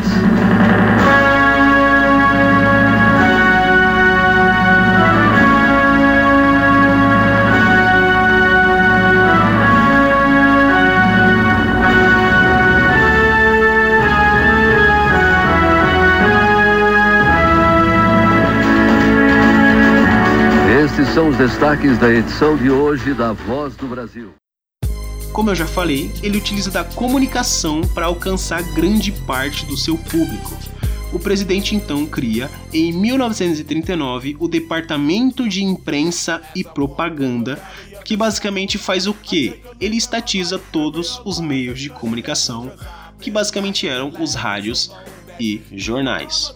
Estes 20.86 21.08
são 21.16 21.30
os 21.30 21.38
destaques 21.38 21.98
da 21.98 22.12
edição 22.12 22.56
de 22.56 22.70
hoje 22.70 23.16
da 23.16 23.34
Voz 23.34 23.76
do 23.76 23.88
Brasil. 23.88 24.32
Como 25.34 25.50
eu 25.50 25.56
já 25.56 25.66
falei, 25.66 26.12
ele 26.22 26.38
utiliza 26.38 26.70
da 26.70 26.84
comunicação 26.84 27.82
para 27.82 28.06
alcançar 28.06 28.62
grande 28.74 29.14
parte 29.14 29.66
do 29.66 29.78
seu 29.78 29.98
público. 29.98 30.58
O 31.14 31.20
presidente 31.20 31.74
então 31.74 32.06
cria, 32.06 32.50
em 32.74 32.92
1939, 32.92 34.36
o 34.40 34.48
Departamento 34.48 35.48
de 35.48 35.64
Imprensa 35.64 36.42
e 36.54 36.64
Propaganda, 36.64 37.62
que 38.04 38.18
basicamente 38.18 38.78
faz 38.78 39.08
o 39.08 39.14
quê? 39.14 39.62
Ele 39.80 39.96
estatiza 39.96 40.60
todos 40.60 41.22
os 41.24 41.40
meios 41.40 41.80
de 41.80 41.90
comunicação, 41.90 42.72
que 43.20 43.32
basicamente 43.32 43.88
eram 43.88 44.14
os 44.20 44.36
rádios 44.36 44.92
e 45.40 45.62
jornais. 45.72 46.54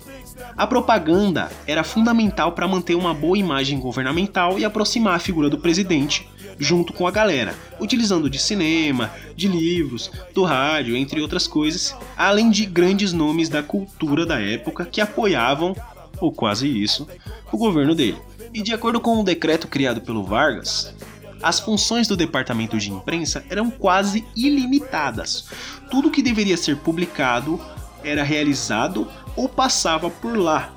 A 0.58 0.68
propaganda 0.68 1.52
era 1.66 1.84
fundamental 1.84 2.52
para 2.52 2.68
manter 2.68 2.96
uma 2.96 3.14
boa 3.14 3.38
imagem 3.38 3.80
governamental 3.80 4.60
e 4.60 4.66
aproximar 4.66 5.16
a 5.16 5.20
figura 5.20 5.50
do 5.50 5.58
presidente 5.58 6.28
junto 6.58 6.94
com 6.94 7.08
a 7.08 7.12
galera, 7.12 7.56
utilizando 7.80 8.30
de 8.30 8.40
cinema, 8.40 9.12
de 9.36 9.48
livros, 9.48 10.12
do 10.34 10.44
rádio, 10.44 10.96
entre 10.96 11.22
outras 11.22 11.48
coisas, 11.48 11.96
além 12.18 12.50
de 12.50 12.66
grandes 12.66 13.14
nomes 13.14 13.50
da 13.50 13.62
cultura 13.62 14.26
da 14.26 14.40
época 14.40 14.86
que 14.86 15.02
apoiavam, 15.02 15.76
ou 16.20 16.32
quase 16.32 16.68
isso, 16.68 17.08
o 17.52 17.58
governo 17.58 17.94
dele. 17.94 18.18
E 18.54 18.62
de 18.62 18.74
acordo 18.74 19.02
com 19.02 19.20
um 19.20 19.24
decreto 19.24 19.68
criado 19.68 20.00
pelo 20.02 20.24
Vargas, 20.24 20.94
as 21.44 21.60
funções 21.60 22.08
do 22.08 22.16
departamento 22.16 22.78
de 22.78 22.92
imprensa 22.92 23.44
eram 23.50 23.70
quase 23.70 24.26
ilimitadas. 24.36 25.50
Tudo 25.92 26.10
que 26.10 26.24
deveria 26.24 26.56
ser 26.56 26.78
publicado 26.78 27.60
era 28.06 28.24
realizado 28.24 29.08
ou 29.36 29.50
passava 29.50 30.10
por 30.10 30.38
lá, 30.38 30.74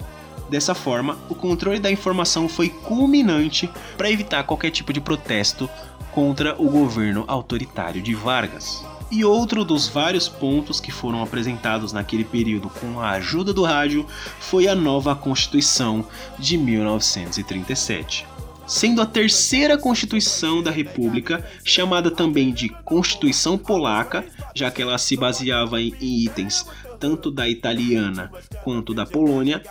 Dessa 0.49 0.75
forma, 0.75 1.19
o 1.29 1.35
controle 1.35 1.79
da 1.79 1.91
informação 1.91 2.49
foi 2.49 2.71
culminante 2.71 3.69
para 3.97 4.11
evitar 4.11 4.45
qualquer 4.45 4.71
tipo 4.71 4.93
de 4.93 5.01
protesto 5.01 5.69
contra 6.11 6.55
o 6.61 6.71
governo 6.71 7.25
autoritário 7.29 8.01
de 8.01 8.15
Vargas. 8.15 8.83
E 9.11 9.25
outro 9.25 9.65
dos 9.65 9.89
vários 9.89 10.29
pontos 10.29 10.81
que 10.81 10.91
foram 10.91 11.23
apresentados 11.23 11.93
naquele 11.93 12.25
período 12.25 12.69
com 12.69 13.01
a 13.01 13.11
ajuda 13.13 13.53
do 13.53 13.63
rádio 13.63 14.07
foi 14.41 14.69
a 14.69 14.75
nova 14.75 15.15
Constituição 15.15 16.05
de 16.39 16.57
1937. 16.57 18.27
sendo 18.67 19.01
a 19.01 19.07
terceira 19.07 19.79
Constituição 19.79 20.63
da 20.63 20.71
República, 20.71 21.43
chamada 21.65 22.11
também 22.11 22.53
de 22.53 22.69
Constituição 22.69 23.57
Polaca, 23.57 24.27
já 24.55 24.71
que 24.71 24.83
ela 24.83 24.99
se 24.99 25.17
baseava 25.17 25.81
em, 25.81 25.95
itens 26.03 26.67
tanto 26.99 27.31
da 27.31 27.49
italiana 27.49 28.31
quanto 28.65 28.93
da 28.93 29.07
Polônia, 29.07 29.63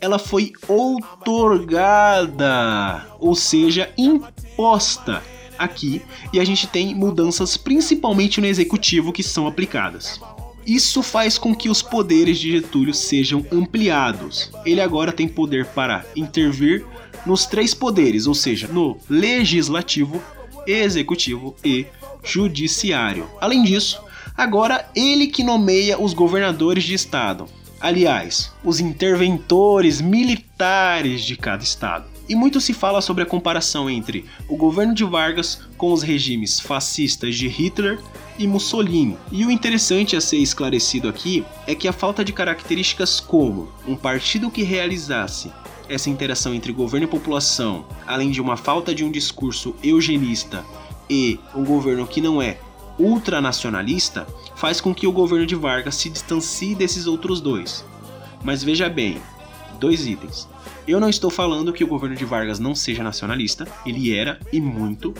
ela 0.00 0.18
foi 0.18 0.52
outorgada, 0.68 2.46
ou 3.18 3.34
seja, 3.34 3.92
imposta 3.96 5.22
aqui, 5.58 6.02
e 6.32 6.40
a 6.40 6.44
gente 6.44 6.66
tem 6.66 6.94
mudanças 6.94 7.56
principalmente 7.56 8.40
no 8.40 8.46
executivo 8.46 9.12
que 9.12 9.22
são 9.22 9.46
aplicadas. 9.46 10.20
Isso 10.66 11.02
faz 11.02 11.36
com 11.36 11.54
que 11.54 11.68
os 11.68 11.82
poderes 11.82 12.38
de 12.38 12.52
Getúlio 12.52 12.94
sejam 12.94 13.44
ampliados. 13.52 14.50
Ele 14.64 14.80
agora 14.80 15.12
tem 15.12 15.28
poder 15.28 15.66
para 15.66 16.06
intervir 16.16 16.86
nos 17.26 17.44
três 17.44 17.74
poderes, 17.74 18.26
ou 18.26 18.34
seja, 18.34 18.66
no 18.68 18.96
legislativo, 19.08 20.22
executivo 20.66 21.54
e 21.62 21.86
judiciário. 22.22 23.28
Além 23.40 23.62
disso, 23.62 24.00
agora 24.36 24.88
ele 24.94 25.26
que 25.26 25.42
nomeia 25.42 26.00
os 26.00 26.12
governadores 26.12 26.84
de 26.84 26.94
estado. 26.94 27.46
Aliás, 27.80 28.52
os 28.64 28.80
interventores 28.80 30.00
militares 30.00 31.22
de 31.22 31.36
cada 31.36 31.62
estado. 31.62 32.06
E 32.26 32.34
muito 32.34 32.60
se 32.60 32.72
fala 32.72 33.02
sobre 33.02 33.22
a 33.22 33.26
comparação 33.26 33.90
entre 33.90 34.24
o 34.48 34.56
governo 34.56 34.94
de 34.94 35.04
Vargas 35.04 35.60
com 35.76 35.92
os 35.92 36.02
regimes 36.02 36.58
fascistas 36.58 37.36
de 37.36 37.48
Hitler 37.48 37.98
e 38.38 38.46
Mussolini. 38.46 39.18
E 39.30 39.44
o 39.44 39.50
interessante 39.50 40.16
a 40.16 40.20
ser 40.20 40.38
esclarecido 40.38 41.08
aqui 41.08 41.44
é 41.66 41.74
que 41.74 41.86
a 41.86 41.92
falta 41.92 42.24
de 42.24 42.32
características 42.32 43.20
como 43.20 43.68
um 43.86 43.94
partido 43.94 44.50
que 44.50 44.62
realizasse 44.62 45.52
essa 45.86 46.08
interação 46.08 46.54
entre 46.54 46.72
governo 46.72 47.06
e 47.06 47.10
população, 47.10 47.84
além 48.06 48.30
de 48.30 48.40
uma 48.40 48.56
falta 48.56 48.94
de 48.94 49.04
um 49.04 49.10
discurso 49.10 49.76
eugenista 49.82 50.64
e 51.10 51.38
um 51.54 51.62
governo 51.62 52.06
que 52.06 52.22
não 52.22 52.40
é 52.40 52.56
ultranacionalista, 52.98 54.26
faz 54.56 54.80
com 54.80 54.94
que 54.94 55.06
o 55.06 55.12
governo 55.12 55.46
de 55.46 55.54
Vargas 55.54 55.96
se 55.96 56.08
distancie 56.08 56.74
desses 56.74 57.06
outros 57.06 57.40
dois. 57.40 57.84
Mas 58.42 58.62
veja 58.62 58.88
bem, 58.88 59.20
dois 59.78 60.06
itens. 60.06 60.48
Eu 60.86 61.00
não 61.00 61.08
estou 61.08 61.30
falando 61.30 61.72
que 61.72 61.82
o 61.82 61.86
governo 61.86 62.16
de 62.16 62.24
Vargas 62.24 62.58
não 62.58 62.74
seja 62.74 63.02
nacionalista, 63.02 63.66
ele 63.86 64.14
era 64.14 64.38
e 64.52 64.60
muito. 64.60 65.14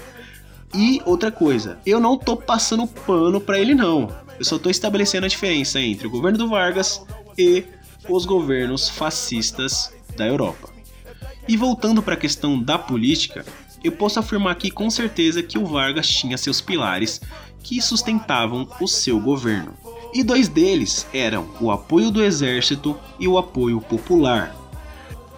E 0.75 1.01
outra 1.07 1.31
coisa, 1.31 1.79
eu 1.87 1.99
não 1.99 2.19
tô 2.19 2.37
passando 2.37 2.87
pano 2.87 3.41
para 3.41 3.59
ele 3.59 3.75
não. 3.75 4.15
Eu 4.39 4.45
só 4.45 4.59
tô 4.59 4.69
estabelecendo 4.69 5.25
a 5.25 5.29
diferença 5.29 5.81
entre 5.81 6.07
o 6.07 6.11
governo 6.11 6.37
do 6.37 6.49
Vargas 6.49 7.05
e 7.39 7.65
os 8.09 8.25
governos 8.25 8.89
fascistas 8.89 9.95
da 10.17 10.27
Europa. 10.27 10.69
E 11.47 11.57
voltando 11.57 12.03
para 12.03 12.15
a 12.15 12.19
questão 12.19 12.59
da 12.61 12.79
política, 12.79 13.45
eu 13.83 13.93
posso 13.93 14.19
afirmar 14.19 14.53
aqui 14.53 14.71
com 14.71 14.89
certeza 14.89 15.43
que 15.43 15.59
o 15.59 15.67
Vargas 15.67 16.09
tinha 16.09 16.39
seus 16.39 16.61
pilares 16.61 17.21
que 17.65 17.81
sustentavam 17.81 18.69
o 18.81 18.87
seu 18.87 19.19
governo. 19.19 19.75
E 20.13 20.23
dois 20.23 20.47
deles 20.47 21.09
eram 21.13 21.49
o 21.61 21.73
apoio 21.73 22.11
do 22.11 22.23
exército 22.23 22.97
e 23.19 23.27
o 23.27 23.37
apoio 23.37 23.81
popular. 23.81 24.55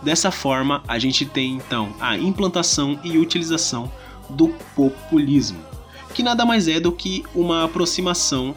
Dessa 0.02 0.30
forma, 0.30 0.82
a 0.86 0.98
gente 0.98 1.24
tem 1.24 1.54
então 1.54 1.94
a 1.98 2.18
implantação 2.18 2.98
e 3.02 3.16
utilização 3.16 3.90
do 4.28 4.48
populismo, 4.74 5.58
que 6.12 6.22
nada 6.22 6.44
mais 6.44 6.68
é 6.68 6.78
do 6.78 6.92
que 6.92 7.24
uma 7.34 7.64
aproximação 7.64 8.54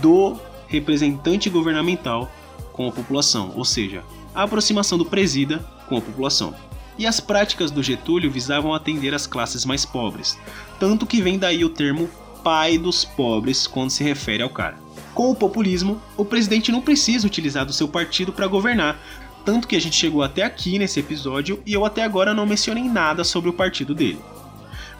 do 0.00 0.36
representante 0.66 1.48
governamental 1.50 2.30
com 2.72 2.88
a 2.88 2.92
população, 2.92 3.52
ou 3.54 3.64
seja, 3.64 4.02
a 4.34 4.42
aproximação 4.42 4.96
do 4.96 5.04
presida 5.04 5.58
com 5.88 5.98
a 5.98 6.00
população. 6.00 6.54
E 6.98 7.06
as 7.06 7.20
práticas 7.20 7.70
do 7.70 7.82
Getúlio 7.82 8.30
visavam 8.30 8.74
atender 8.74 9.14
as 9.14 9.26
classes 9.26 9.64
mais 9.64 9.84
pobres, 9.84 10.38
tanto 10.80 11.06
que 11.06 11.20
vem 11.20 11.38
daí 11.38 11.64
o 11.64 11.70
termo 11.70 12.08
pai 12.42 12.78
dos 12.78 13.04
pobres 13.04 13.66
quando 13.66 13.90
se 13.90 14.04
refere 14.04 14.42
ao 14.42 14.50
cara. 14.50 14.78
Com 15.14 15.30
o 15.30 15.34
populismo, 15.34 16.00
o 16.16 16.24
presidente 16.24 16.72
não 16.72 16.80
precisa 16.80 17.26
utilizar 17.26 17.66
do 17.66 17.72
seu 17.72 17.86
partido 17.86 18.32
para 18.32 18.46
governar, 18.46 18.98
tanto 19.44 19.68
que 19.68 19.76
a 19.76 19.80
gente 19.80 19.96
chegou 19.96 20.22
até 20.22 20.42
aqui 20.42 20.78
nesse 20.78 21.00
episódio 21.00 21.62
e 21.66 21.72
eu 21.72 21.84
até 21.84 22.02
agora 22.02 22.32
não 22.32 22.46
mencionei 22.46 22.84
nada 22.84 23.24
sobre 23.24 23.50
o 23.50 23.52
partido 23.52 23.94
dele. 23.94 24.20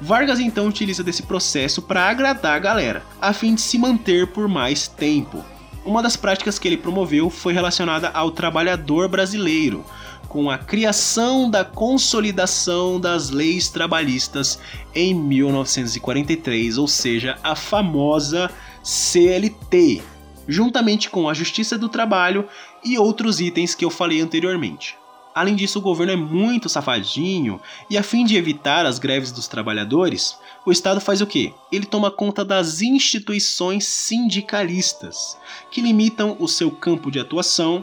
Vargas 0.00 0.40
então 0.40 0.66
utiliza 0.66 1.02
desse 1.02 1.22
processo 1.22 1.80
para 1.80 2.08
agradar 2.08 2.56
a 2.56 2.58
galera, 2.58 3.04
a 3.20 3.32
fim 3.32 3.54
de 3.54 3.60
se 3.60 3.78
manter 3.78 4.26
por 4.26 4.48
mais 4.48 4.88
tempo. 4.88 5.44
Uma 5.84 6.02
das 6.02 6.16
práticas 6.16 6.58
que 6.58 6.68
ele 6.68 6.76
promoveu 6.76 7.30
foi 7.30 7.52
relacionada 7.52 8.08
ao 8.08 8.30
trabalhador 8.30 9.08
brasileiro, 9.08 9.84
com 10.28 10.50
a 10.50 10.58
criação 10.58 11.50
da 11.50 11.64
consolidação 11.64 12.98
das 13.00 13.30
leis 13.30 13.68
trabalhistas 13.68 14.58
em 14.94 15.14
1943, 15.14 16.78
ou 16.78 16.88
seja, 16.88 17.38
a 17.42 17.54
famosa 17.54 18.50
CLT, 18.82 20.02
juntamente 20.48 21.10
com 21.10 21.28
a 21.28 21.34
Justiça 21.34 21.78
do 21.78 21.88
Trabalho 21.88 22.48
e 22.84 22.98
outros 22.98 23.40
itens 23.40 23.74
que 23.74 23.84
eu 23.84 23.90
falei 23.90 24.20
anteriormente. 24.20 24.96
Além 25.34 25.56
disso, 25.56 25.78
o 25.78 25.82
governo 25.82 26.12
é 26.12 26.16
muito 26.16 26.68
safadinho 26.68 27.58
e, 27.88 27.96
a 27.96 28.02
fim 28.02 28.24
de 28.24 28.36
evitar 28.36 28.84
as 28.84 28.98
greves 28.98 29.32
dos 29.32 29.48
trabalhadores, 29.48 30.36
o 30.66 30.70
Estado 30.70 31.00
faz 31.00 31.22
o 31.22 31.26
quê? 31.26 31.54
Ele 31.70 31.86
toma 31.86 32.10
conta 32.10 32.44
das 32.44 32.82
instituições 32.82 33.86
sindicalistas, 33.86 35.38
que 35.70 35.80
limitam 35.80 36.36
o 36.38 36.46
seu 36.46 36.70
campo 36.70 37.10
de 37.10 37.18
atuação, 37.18 37.82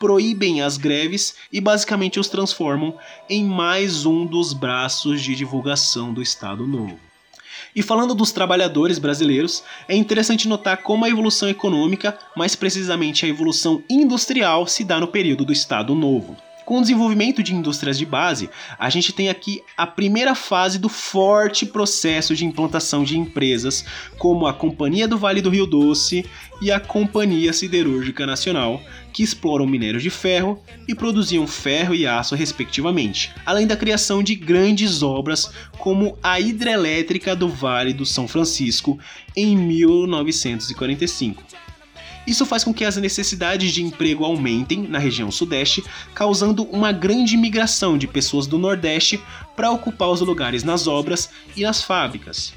proíbem 0.00 0.62
as 0.62 0.78
greves 0.78 1.34
e 1.52 1.60
basicamente 1.60 2.18
os 2.18 2.26
transformam 2.26 2.96
em 3.28 3.44
mais 3.44 4.06
um 4.06 4.24
dos 4.24 4.54
braços 4.54 5.22
de 5.22 5.36
divulgação 5.36 6.12
do 6.12 6.22
Estado 6.22 6.66
Novo. 6.66 6.98
E 7.76 7.82
falando 7.82 8.14
dos 8.14 8.32
trabalhadores 8.32 8.98
brasileiros, 8.98 9.62
é 9.86 9.94
interessante 9.94 10.48
notar 10.48 10.78
como 10.78 11.04
a 11.04 11.08
evolução 11.10 11.50
econômica, 11.50 12.18
mais 12.34 12.56
precisamente 12.56 13.26
a 13.26 13.28
evolução 13.28 13.82
industrial, 13.90 14.66
se 14.66 14.82
dá 14.82 14.98
no 14.98 15.06
período 15.06 15.44
do 15.44 15.52
Estado 15.52 15.94
Novo. 15.94 16.34
Com 16.64 16.78
o 16.78 16.80
desenvolvimento 16.80 17.42
de 17.42 17.54
indústrias 17.54 17.98
de 17.98 18.06
base, 18.06 18.48
a 18.78 18.88
gente 18.90 19.12
tem 19.12 19.28
aqui 19.28 19.62
a 19.76 19.86
primeira 19.86 20.34
fase 20.34 20.78
do 20.78 20.88
forte 20.88 21.66
processo 21.66 22.34
de 22.34 22.44
implantação 22.44 23.02
de 23.02 23.18
empresas, 23.18 23.84
como 24.18 24.46
a 24.46 24.52
Companhia 24.52 25.08
do 25.08 25.18
Vale 25.18 25.40
do 25.40 25.50
Rio 25.50 25.66
Doce 25.66 26.24
e 26.62 26.70
a 26.70 26.78
Companhia 26.78 27.52
Siderúrgica 27.52 28.26
Nacional, 28.26 28.80
que 29.12 29.22
exploram 29.22 29.66
minérios 29.66 30.02
de 30.02 30.10
ferro 30.10 30.62
e 30.86 30.94
produziam 30.94 31.46
ferro 31.46 31.94
e 31.94 32.06
aço 32.06 32.34
respectivamente, 32.34 33.32
além 33.44 33.66
da 33.66 33.76
criação 33.76 34.22
de 34.22 34.34
grandes 34.34 35.02
obras 35.02 35.50
como 35.78 36.16
a 36.22 36.38
hidrelétrica 36.38 37.34
do 37.34 37.48
Vale 37.48 37.92
do 37.92 38.06
São 38.06 38.28
Francisco 38.28 38.98
em 39.36 39.56
1945. 39.56 41.42
Isso 42.26 42.46
faz 42.46 42.62
com 42.62 42.72
que 42.72 42.84
as 42.84 42.96
necessidades 42.96 43.72
de 43.72 43.82
emprego 43.82 44.24
aumentem 44.24 44.86
na 44.86 44.98
região 44.98 45.30
sudeste, 45.30 45.82
causando 46.14 46.64
uma 46.64 46.92
grande 46.92 47.36
migração 47.36 47.96
de 47.96 48.06
pessoas 48.06 48.46
do 48.46 48.58
nordeste 48.58 49.20
para 49.56 49.70
ocupar 49.70 50.10
os 50.10 50.20
lugares 50.20 50.62
nas 50.62 50.86
obras 50.86 51.30
e 51.56 51.62
nas 51.62 51.82
fábricas. 51.82 52.52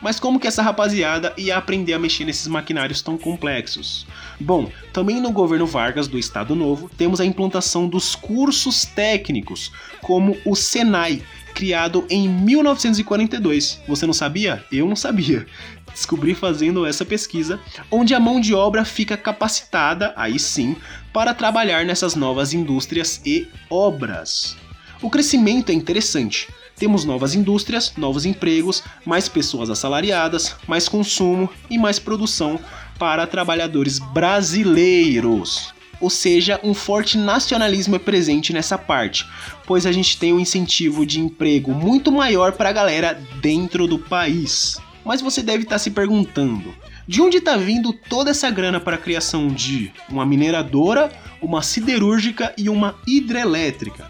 Mas 0.00 0.20
como 0.20 0.38
que 0.38 0.46
essa 0.46 0.62
rapaziada 0.62 1.34
ia 1.36 1.56
aprender 1.56 1.92
a 1.92 1.98
mexer 1.98 2.24
nesses 2.24 2.46
maquinários 2.46 3.02
tão 3.02 3.18
complexos? 3.18 4.06
Bom, 4.38 4.70
também 4.92 5.20
no 5.20 5.32
governo 5.32 5.66
Vargas 5.66 6.06
do 6.06 6.18
Estado 6.18 6.54
Novo 6.54 6.88
temos 6.96 7.20
a 7.20 7.24
implantação 7.24 7.88
dos 7.88 8.14
cursos 8.14 8.84
técnicos, 8.84 9.72
como 10.00 10.36
o 10.44 10.54
Senai, 10.54 11.22
criado 11.58 12.06
em 12.08 12.28
1942. 12.28 13.80
Você 13.88 14.06
não 14.06 14.12
sabia? 14.12 14.64
Eu 14.70 14.86
não 14.86 14.94
sabia 14.94 15.44
descobri 15.92 16.32
fazendo 16.32 16.86
essa 16.86 17.04
pesquisa, 17.04 17.58
onde 17.90 18.14
a 18.14 18.20
mão 18.20 18.40
de 18.40 18.54
obra 18.54 18.84
fica 18.84 19.16
capacitada, 19.16 20.12
aí 20.16 20.38
sim, 20.38 20.76
para 21.12 21.34
trabalhar 21.34 21.84
nessas 21.84 22.14
novas 22.14 22.52
indústrias 22.52 23.20
e 23.26 23.48
obras. 23.68 24.56
O 25.02 25.10
crescimento 25.10 25.70
é 25.70 25.74
interessante. 25.74 26.48
Temos 26.76 27.04
novas 27.04 27.34
indústrias, 27.34 27.92
novos 27.96 28.24
empregos, 28.24 28.84
mais 29.04 29.28
pessoas 29.28 29.70
assalariadas, 29.70 30.54
mais 30.68 30.88
consumo 30.88 31.50
e 31.68 31.76
mais 31.76 31.98
produção 31.98 32.60
para 32.96 33.26
trabalhadores 33.26 33.98
brasileiros. 33.98 35.74
Ou 36.00 36.08
seja, 36.08 36.60
um 36.62 36.74
forte 36.74 37.18
nacionalismo 37.18 37.96
é 37.96 37.98
presente 37.98 38.52
nessa 38.52 38.78
parte, 38.78 39.26
pois 39.66 39.84
a 39.84 39.92
gente 39.92 40.16
tem 40.16 40.32
um 40.32 40.40
incentivo 40.40 41.04
de 41.04 41.20
emprego 41.20 41.72
muito 41.72 42.12
maior 42.12 42.52
para 42.52 42.68
a 42.68 42.72
galera 42.72 43.20
dentro 43.40 43.86
do 43.86 43.98
país. 43.98 44.78
Mas 45.04 45.20
você 45.20 45.42
deve 45.42 45.64
estar 45.64 45.76
tá 45.76 45.78
se 45.78 45.90
perguntando: 45.90 46.74
de 47.06 47.20
onde 47.20 47.38
está 47.38 47.56
vindo 47.56 47.92
toda 47.92 48.30
essa 48.30 48.50
grana 48.50 48.78
para 48.78 48.96
a 48.96 49.00
criação 49.00 49.48
de 49.48 49.90
uma 50.08 50.26
mineradora, 50.26 51.10
uma 51.40 51.62
siderúrgica 51.62 52.52
e 52.56 52.68
uma 52.68 52.96
hidrelétrica? 53.06 54.08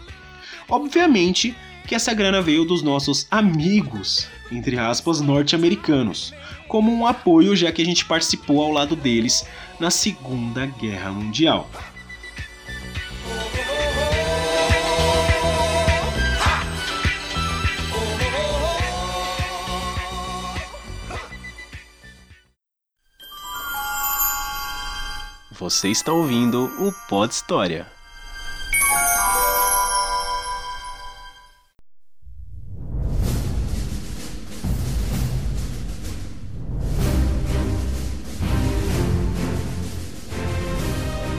Obviamente 0.67 1.55
que 1.87 1.95
essa 1.95 2.13
grana 2.13 2.39
veio 2.39 2.65
dos 2.65 2.83
nossos 2.83 3.25
amigos, 3.31 4.27
entre 4.51 4.77
aspas, 4.77 5.21
norte-americanos, 5.21 6.31
como 6.67 6.93
um 6.93 7.07
apoio 7.07 7.55
já 7.55 7.71
que 7.71 7.81
a 7.81 7.85
gente 7.85 8.05
participou 8.05 8.61
ao 8.61 8.71
lado 8.71 8.95
deles 8.95 9.43
na 9.79 9.89
Segunda 9.89 10.65
Guerra 10.65 11.11
Mundial. 11.11 11.69
Você 25.51 25.89
está 25.89 26.11
ouvindo 26.13 26.65
o 26.79 26.91
Pod 27.07 27.33
História. 27.33 27.98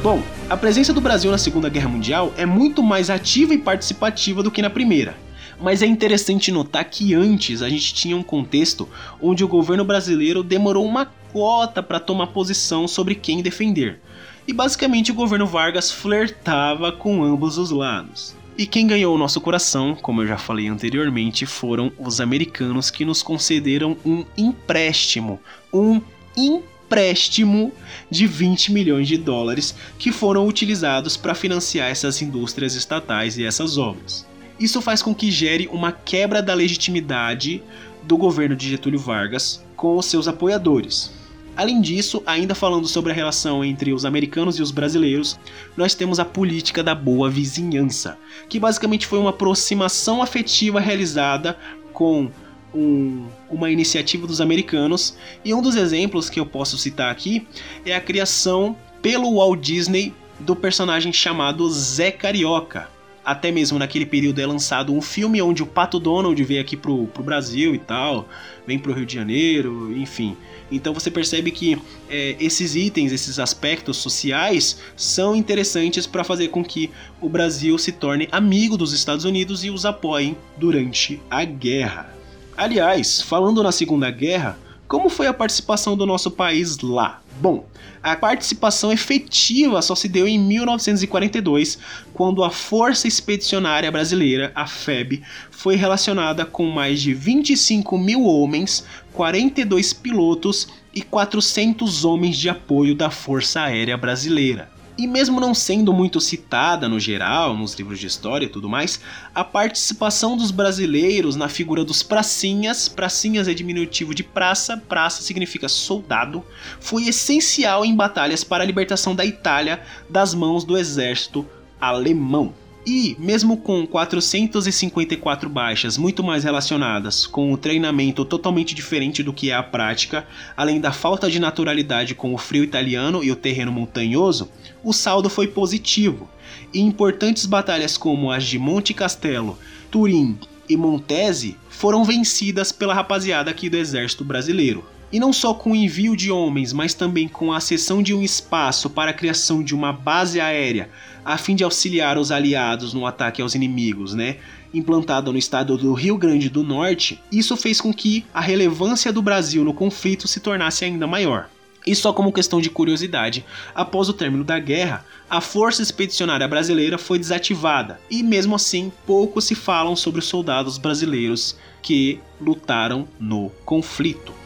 Bom, 0.03 0.23
a 0.49 0.57
presença 0.57 0.95
do 0.95 1.01
Brasil 1.01 1.31
na 1.31 1.37
Segunda 1.37 1.69
Guerra 1.69 1.91
Mundial 1.91 2.33
é 2.35 2.47
muito 2.47 2.83
mais 2.83 3.11
ativa 3.11 3.53
e 3.53 3.59
participativa 3.59 4.43
do 4.43 4.51
que 4.51 4.63
na 4.63 4.71
Primeira. 4.71 5.15
Mas 5.61 5.83
é 5.83 5.87
interessante 5.87 6.51
notar 6.51 6.87
que 6.87 7.15
antes 7.15 7.61
a 7.61 7.69
gente 7.69 7.93
tinha 7.93 8.17
um 8.17 8.23
contexto 8.23 8.89
onde 9.21 9.45
o 9.45 9.49
governo 9.49 9.85
brasileiro 9.85 10.43
demorou 10.43 10.87
uma 10.87 11.05
cota 11.05 11.83
para 11.83 12.01
tomar 12.01 12.29
posição 12.29 12.89
sobre 12.89 13.15
quem 13.15 13.43
defender. 13.43 14.01
E 14.49 14.55
basicamente 14.55 15.13
o 15.13 15.15
governo 15.15 15.47
Vargas 15.47 15.93
flertava 15.93 16.91
com 16.91 17.23
ambos 17.23 17.59
os 17.59 17.71
lados. 17.71 18.35
E 18.57 18.67
quem 18.67 18.87
ganhou 18.87 19.15
o 19.15 19.19
nosso 19.19 19.39
coração, 19.39 19.95
como 19.95 20.23
eu 20.23 20.27
já 20.27 20.39
falei 20.39 20.67
anteriormente, 20.67 21.45
foram 21.45 21.93
os 21.99 22.23
americanos 22.23 22.91
que 22.91 23.05
nos 23.05 23.23
concederam 23.23 23.99
um 24.03 24.25
empréstimo, 24.35 25.39
um 25.71 26.01
empréstimo 26.35 26.80
empréstimo 26.91 27.73
de 28.11 28.27
20 28.27 28.73
milhões 28.73 29.07
de 29.07 29.17
dólares 29.17 29.77
que 29.97 30.11
foram 30.11 30.45
utilizados 30.49 31.17
para 31.17 31.37
financiar 31.37 31.89
essas 31.89 32.21
indústrias 32.21 32.75
estatais 32.75 33.39
e 33.39 33.45
essas 33.45 33.79
obras. 33.79 34.27
Isso 34.59 34.83
faz 34.83 35.01
com 35.01 35.15
que 35.15 35.31
gere 35.31 35.69
uma 35.73 35.93
quebra 35.93 36.43
da 36.43 36.53
legitimidade 36.53 37.63
do 38.03 38.17
governo 38.17 38.57
de 38.57 38.69
Getúlio 38.69 38.99
Vargas 38.99 39.65
com 39.77 39.97
os 39.97 40.07
seus 40.07 40.27
apoiadores. 40.27 41.13
Além 41.57 41.81
disso, 41.81 42.25
ainda 42.27 42.57
falando 42.57 42.89
sobre 42.89 43.13
a 43.13 43.15
relação 43.15 43.65
entre 43.65 43.93
os 43.93 44.05
americanos 44.05 44.59
e 44.59 44.63
os 44.63 44.73
brasileiros, 44.73 45.39
nós 45.77 45.95
temos 45.95 46.19
a 46.19 46.25
política 46.25 46.83
da 46.83 46.95
boa 46.95 47.31
vizinhança, 47.31 48.19
que 48.49 48.59
basicamente 48.59 49.07
foi 49.07 49.21
uma 49.21 49.31
aproximação 49.31 50.21
afetiva 50.21 50.81
realizada 50.81 51.57
com 51.93 52.31
um, 52.75 53.27
uma 53.49 53.71
iniciativa 53.71 54.27
dos 54.27 54.41
americanos, 54.41 55.17
e 55.45 55.53
um 55.55 55.63
dos 55.63 55.77
exemplos 55.77 56.31
que 56.31 56.41
eu 56.41 56.47
posso 56.47 56.79
citar 56.79 57.11
aqui 57.11 57.47
é 57.85 57.95
a 57.95 58.01
criação 58.01 58.77
pelo 59.03 59.37
Walt 59.37 59.61
Disney 59.61 60.13
do 60.39 60.57
personagem 60.57 61.13
chamado 61.13 61.69
Zé 61.71 62.11
Carioca. 62.11 62.89
Até 63.23 63.53
mesmo 63.53 63.79
naquele 63.79 64.07
período 64.07 64.41
é 64.41 64.47
lançado 64.47 64.95
um 64.95 65.03
filme 65.03 65.43
onde 65.43 65.63
o 65.63 65.67
Pato 65.67 66.01
Donald 66.01 66.43
veio 66.43 66.61
aqui 66.61 66.75
pro, 66.75 67.07
pro 67.09 67.23
Brasil 67.23 67.75
e 67.75 67.79
tal, 67.79 68.27
vem 68.67 68.79
pro 68.79 68.95
Rio 68.95 69.05
de 69.05 69.15
Janeiro, 69.15 69.93
enfim. 69.95 70.37
Então 70.73 70.95
você 70.95 71.11
percebe 71.11 71.51
que 71.51 71.79
é, 72.09 72.35
esses 72.41 72.75
itens, 72.75 73.13
esses 73.13 73.39
aspectos 73.39 73.99
sociais 73.99 74.81
são 74.97 75.37
interessantes 75.37 76.07
para 76.07 76.25
fazer 76.25 76.49
com 76.49 76.65
que 76.65 76.91
o 77.21 77.29
Brasil 77.29 77.77
se 77.77 77.93
torne 77.93 78.27
amigo 78.33 78.77
dos 78.77 78.93
Estados 78.95 79.27
Unidos 79.27 79.65
e 79.65 79.71
os 79.71 79.85
apoiem 79.85 80.35
durante 80.57 81.21
a 81.31 81.45
guerra. 81.45 82.20
Aliás, 82.61 83.23
falando 83.23 83.63
na 83.63 83.73
Segunda 83.73 84.11
Guerra, 84.11 84.59
como 84.87 85.09
foi 85.09 85.27
a 85.27 85.33
participação 85.33 85.97
do 85.97 86.05
nosso 86.05 86.31
país 86.31 86.79
lá? 86.81 87.23
Bom, 87.41 87.67
a 88.03 88.15
participação 88.15 88.93
efetiva 88.93 89.81
só 89.81 89.95
se 89.95 90.07
deu 90.07 90.29
em 90.29 90.39
1942, 90.39 91.79
quando 92.13 92.45
a 92.45 92.51
Força 92.51 93.09
Expedicionária 93.09 93.91
Brasileira, 93.91 94.53
a 94.55 94.67
FEB, 94.67 95.23
foi 95.51 95.75
relacionada 95.75 96.45
com 96.45 96.67
mais 96.67 97.01
de 97.01 97.15
25 97.15 97.97
mil 97.97 98.27
homens, 98.27 98.85
42 99.15 99.95
pilotos 99.95 100.69
e 100.95 101.01
400 101.01 102.05
homens 102.05 102.37
de 102.37 102.51
apoio 102.51 102.95
da 102.95 103.09
Força 103.09 103.63
Aérea 103.63 103.97
Brasileira. 103.97 104.71
E 104.99 105.07
mesmo 105.07 105.41
não 105.41 105.55
sendo 105.55 105.93
muito 105.93 106.21
citada 106.21 106.89
no 106.89 107.01
geral, 107.01 107.57
nos 107.57 107.75
livros 107.75 107.99
de 107.99 108.07
história 108.07 108.47
e 108.47 108.49
tudo 108.49 108.69
mais, 108.69 109.01
a 109.35 109.43
participação 109.43 110.37
dos 110.37 110.51
brasileiros 110.51 111.37
na 111.37 111.49
figura 111.49 111.85
dos 111.85 112.03
pracinhas, 112.03 112.89
pracinhas 112.89 113.49
é 113.49 113.55
diminutivo 113.55 114.15
de 114.15 114.23
praça, 114.23 114.77
praça 114.77 115.23
significa 115.23 115.69
soldado, 115.69 116.45
foi 116.81 117.09
essencial 117.09 117.85
em 117.85 117.95
batalhas 117.95 118.45
para 118.45 118.63
a 118.63 118.67
libertação 118.67 119.15
da 119.15 119.25
Itália 119.25 119.83
das 120.09 120.35
mãos 120.35 120.65
do 120.65 120.77
exército 120.77 121.47
alemão. 121.81 122.53
E, 122.87 123.15
mesmo 123.19 123.59
com 123.59 123.87
454 123.87 125.51
baixas 125.51 125.99
muito 125.99 126.25
mais 126.25 126.45
relacionadas 126.45 127.27
com 127.27 127.53
o 127.53 127.57
treinamento 127.57 128.25
totalmente 128.25 128.75
diferente 128.75 129.23
do 129.23 129.35
que 129.35 129.51
é 129.51 129.55
a 129.55 129.63
prática, 129.63 130.27
além 130.57 130.81
da 130.81 130.91
falta 130.91 131.31
de 131.31 131.39
naturalidade 131.39 132.15
com 132.15 132.33
o 132.33 132.39
frio 132.39 132.65
italiano 132.65 133.23
e 133.23 133.31
o 133.31 133.37
terreno 133.37 133.71
montanhoso, 133.71 134.51
o 134.83 134.93
saldo 134.93 135.29
foi 135.29 135.47
positivo. 135.47 136.29
E 136.73 136.81
importantes 136.81 137.47
batalhas 137.47 137.97
como 137.97 138.31
as 138.31 138.45
de 138.45 138.59
Monte 138.59 138.95
Castelo, 138.95 139.59
Turim 139.91 140.39
e 140.69 140.77
Montese 140.77 141.57
foram 141.69 142.05
vencidas 142.05 142.71
pela 142.73 142.95
rapaziada 142.95 143.51
aqui 143.51 143.69
do 143.69 143.77
exército 143.77 144.25
brasileiro. 144.25 144.85
E 145.13 145.19
não 145.19 145.33
só 145.33 145.53
com 145.53 145.73
o 145.73 145.77
envio 145.77 146.15
de 146.15 146.31
homens, 146.31 146.73
mas 146.73 146.95
também 146.95 147.27
com 147.27 147.53
a 147.53 147.59
cessão 147.59 148.01
de 148.01 148.15
um 148.15 148.23
espaço 148.23 148.89
para 148.89 149.11
a 149.11 149.15
criação 149.15 149.63
de 149.63 149.75
uma 149.75 149.93
base 149.93 150.41
aérea, 150.41 150.89
a 151.25 151.37
fim 151.37 151.57
de 151.57 151.65
auxiliar 151.65 152.17
os 152.17 152.31
aliados 152.31 152.95
no 152.95 153.05
ataque 153.05 153.43
aos 153.43 153.57
inimigos, 153.57 154.15
né? 154.15 154.37
Implantada 154.73 155.33
no 155.33 155.39
estado 155.39 155.77
do 155.77 155.93
Rio 155.95 156.17
Grande 156.17 156.49
do 156.49 156.63
Norte, 156.63 157.21
isso 157.33 157.57
fez 157.57 157.81
com 157.81 157.93
que 157.93 158.25
a 158.33 158.41
relevância 158.41 159.13
do 159.13 159.21
Brasil 159.21 159.65
no 159.65 159.75
conflito 159.75 160.29
se 160.29 160.39
tornasse 160.39 160.85
ainda 160.85 161.09
maior. 161.09 161.51
E 161.87 161.95
só 161.95 162.13
como 162.13 162.33
questão 162.33 162.61
de 162.61 162.71
curiosidade, 162.71 163.45
após 163.75 164.09
o 164.09 164.13
término 164.13 164.45
da 164.45 164.59
guerra, 164.59 165.05
a 165.29 165.41
Força 165.41 165.83
Expedicionária 165.83 166.47
Brasileira 166.47 166.99
foi 166.99 167.19
desativada, 167.19 168.01
e 168.11 168.23
mesmo 168.23 168.55
assim 168.55 168.93
pouco 169.07 169.41
se 169.41 169.55
falam 169.55 169.97
sobre 169.97 170.19
os 170.19 170.27
soldados 170.27 170.77
brasileiros 170.77 171.57
que 171.83 172.21
lutaram 172.41 173.09
no 173.19 173.51
conflito. 173.65 174.40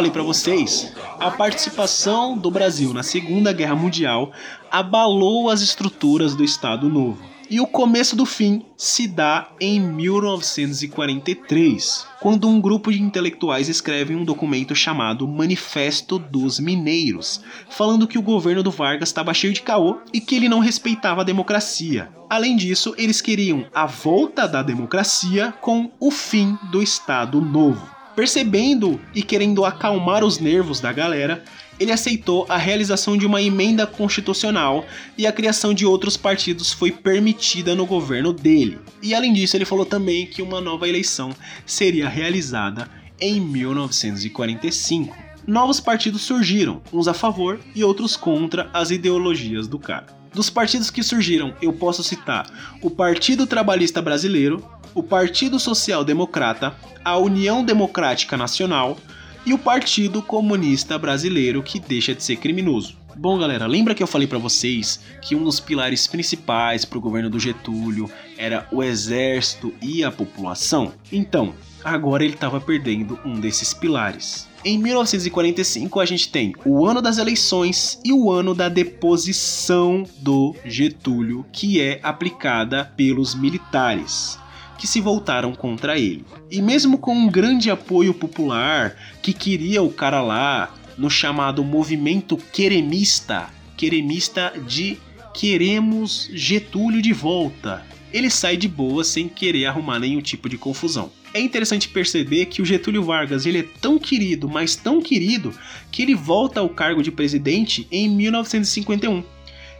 Falei 0.00 0.10
para 0.10 0.22
vocês, 0.22 0.94
a 1.18 1.30
participação 1.30 2.34
do 2.34 2.50
Brasil 2.50 2.94
na 2.94 3.02
Segunda 3.02 3.52
Guerra 3.52 3.76
Mundial 3.76 4.32
abalou 4.70 5.50
as 5.50 5.60
estruturas 5.60 6.34
do 6.34 6.42
Estado 6.42 6.88
Novo. 6.88 7.22
E 7.50 7.60
o 7.60 7.66
começo 7.66 8.16
do 8.16 8.24
fim 8.24 8.64
se 8.78 9.06
dá 9.06 9.50
em 9.60 9.78
1943, 9.78 12.06
quando 12.18 12.48
um 12.48 12.62
grupo 12.62 12.90
de 12.90 13.02
intelectuais 13.02 13.68
escreve 13.68 14.14
um 14.14 14.24
documento 14.24 14.74
chamado 14.74 15.28
Manifesto 15.28 16.18
dos 16.18 16.58
Mineiros, 16.58 17.42
falando 17.68 18.08
que 18.08 18.16
o 18.16 18.22
governo 18.22 18.62
do 18.62 18.70
Vargas 18.70 19.10
estava 19.10 19.34
cheio 19.34 19.52
de 19.52 19.60
caô 19.60 19.98
e 20.14 20.20
que 20.22 20.34
ele 20.34 20.48
não 20.48 20.60
respeitava 20.60 21.20
a 21.20 21.24
democracia. 21.24 22.08
Além 22.30 22.56
disso, 22.56 22.94
eles 22.96 23.20
queriam 23.20 23.66
a 23.74 23.84
volta 23.84 24.48
da 24.48 24.62
democracia 24.62 25.52
com 25.60 25.90
o 26.00 26.10
fim 26.10 26.56
do 26.72 26.82
Estado 26.82 27.38
Novo. 27.38 27.99
Percebendo 28.20 29.00
e 29.14 29.22
querendo 29.22 29.64
acalmar 29.64 30.22
os 30.22 30.38
nervos 30.38 30.78
da 30.78 30.92
galera, 30.92 31.42
ele 31.78 31.90
aceitou 31.90 32.44
a 32.50 32.58
realização 32.58 33.16
de 33.16 33.24
uma 33.24 33.40
emenda 33.40 33.86
constitucional 33.86 34.84
e 35.16 35.26
a 35.26 35.32
criação 35.32 35.72
de 35.72 35.86
outros 35.86 36.18
partidos 36.18 36.70
foi 36.70 36.92
permitida 36.92 37.74
no 37.74 37.86
governo 37.86 38.30
dele. 38.30 38.78
E 39.02 39.14
além 39.14 39.32
disso, 39.32 39.56
ele 39.56 39.64
falou 39.64 39.86
também 39.86 40.26
que 40.26 40.42
uma 40.42 40.60
nova 40.60 40.86
eleição 40.86 41.30
seria 41.64 42.10
realizada 42.10 42.90
em 43.18 43.40
1945. 43.40 45.16
Novos 45.46 45.80
partidos 45.80 46.20
surgiram, 46.20 46.82
uns 46.92 47.08
a 47.08 47.14
favor 47.14 47.58
e 47.74 47.82
outros 47.82 48.18
contra 48.18 48.68
as 48.74 48.90
ideologias 48.90 49.66
do 49.66 49.78
cara. 49.78 50.19
Dos 50.32 50.48
partidos 50.48 50.90
que 50.90 51.02
surgiram, 51.02 51.54
eu 51.60 51.72
posso 51.72 52.04
citar 52.04 52.46
o 52.80 52.90
Partido 52.90 53.46
Trabalhista 53.46 54.00
Brasileiro, 54.00 54.64
o 54.94 55.02
Partido 55.02 55.58
Social 55.58 56.04
Democrata, 56.04 56.74
a 57.04 57.16
União 57.16 57.64
Democrática 57.64 58.36
Nacional, 58.36 58.96
e 59.44 59.52
o 59.52 59.58
Partido 59.58 60.22
Comunista 60.22 60.98
Brasileiro, 60.98 61.62
que 61.62 61.80
deixa 61.80 62.14
de 62.14 62.22
ser 62.22 62.36
criminoso. 62.36 62.96
Bom, 63.16 63.38
galera, 63.38 63.66
lembra 63.66 63.94
que 63.94 64.02
eu 64.02 64.06
falei 64.06 64.26
para 64.26 64.38
vocês 64.38 65.00
que 65.22 65.34
um 65.34 65.42
dos 65.42 65.58
pilares 65.58 66.06
principais 66.06 66.84
para 66.84 66.98
o 66.98 67.00
governo 67.00 67.28
do 67.28 67.40
Getúlio 67.40 68.10
era 68.38 68.68
o 68.70 68.82
exército 68.82 69.74
e 69.82 70.04
a 70.04 70.12
população? 70.12 70.92
Então, 71.10 71.54
agora 71.82 72.24
ele 72.24 72.34
estava 72.34 72.60
perdendo 72.60 73.18
um 73.24 73.40
desses 73.40 73.74
pilares. 73.74 74.48
Em 74.62 74.76
1945 74.76 76.00
a 76.00 76.04
gente 76.04 76.28
tem 76.28 76.52
o 76.66 76.84
ano 76.84 77.00
das 77.00 77.16
eleições 77.16 77.98
e 78.04 78.12
o 78.12 78.30
ano 78.30 78.54
da 78.54 78.68
deposição 78.68 80.04
do 80.18 80.54
Getúlio, 80.66 81.46
que 81.50 81.80
é 81.80 81.98
aplicada 82.02 82.84
pelos 82.94 83.34
militares 83.34 84.38
que 84.78 84.86
se 84.86 85.00
voltaram 85.00 85.54
contra 85.54 85.98
ele. 85.98 86.26
E 86.50 86.60
mesmo 86.60 86.98
com 86.98 87.14
um 87.14 87.28
grande 87.28 87.70
apoio 87.70 88.12
popular 88.12 88.96
que 89.22 89.32
queria 89.32 89.82
o 89.82 89.90
cara 89.90 90.20
lá 90.20 90.74
no 90.96 91.08
chamado 91.08 91.64
movimento 91.64 92.36
queremista, 92.36 93.48
queremista 93.78 94.52
de 94.66 94.98
queremos 95.34 96.28
Getúlio 96.34 97.00
de 97.00 97.12
volta, 97.14 97.82
ele 98.12 98.28
sai 98.28 98.56
de 98.58 98.68
boa 98.68 99.04
sem 99.04 99.26
querer 99.26 99.66
arrumar 99.66 99.98
nenhum 99.98 100.20
tipo 100.20 100.48
de 100.48 100.58
confusão. 100.58 101.10
É 101.32 101.40
interessante 101.40 101.88
perceber 101.88 102.46
que 102.46 102.60
o 102.60 102.64
Getúlio 102.64 103.04
Vargas 103.04 103.46
ele 103.46 103.58
é 103.58 103.66
tão 103.80 103.98
querido, 103.98 104.48
mas 104.48 104.74
tão 104.74 105.00
querido, 105.00 105.54
que 105.90 106.02
ele 106.02 106.14
volta 106.14 106.60
ao 106.60 106.68
cargo 106.68 107.02
de 107.02 107.12
presidente 107.12 107.86
em 107.90 108.08
1951. 108.08 109.22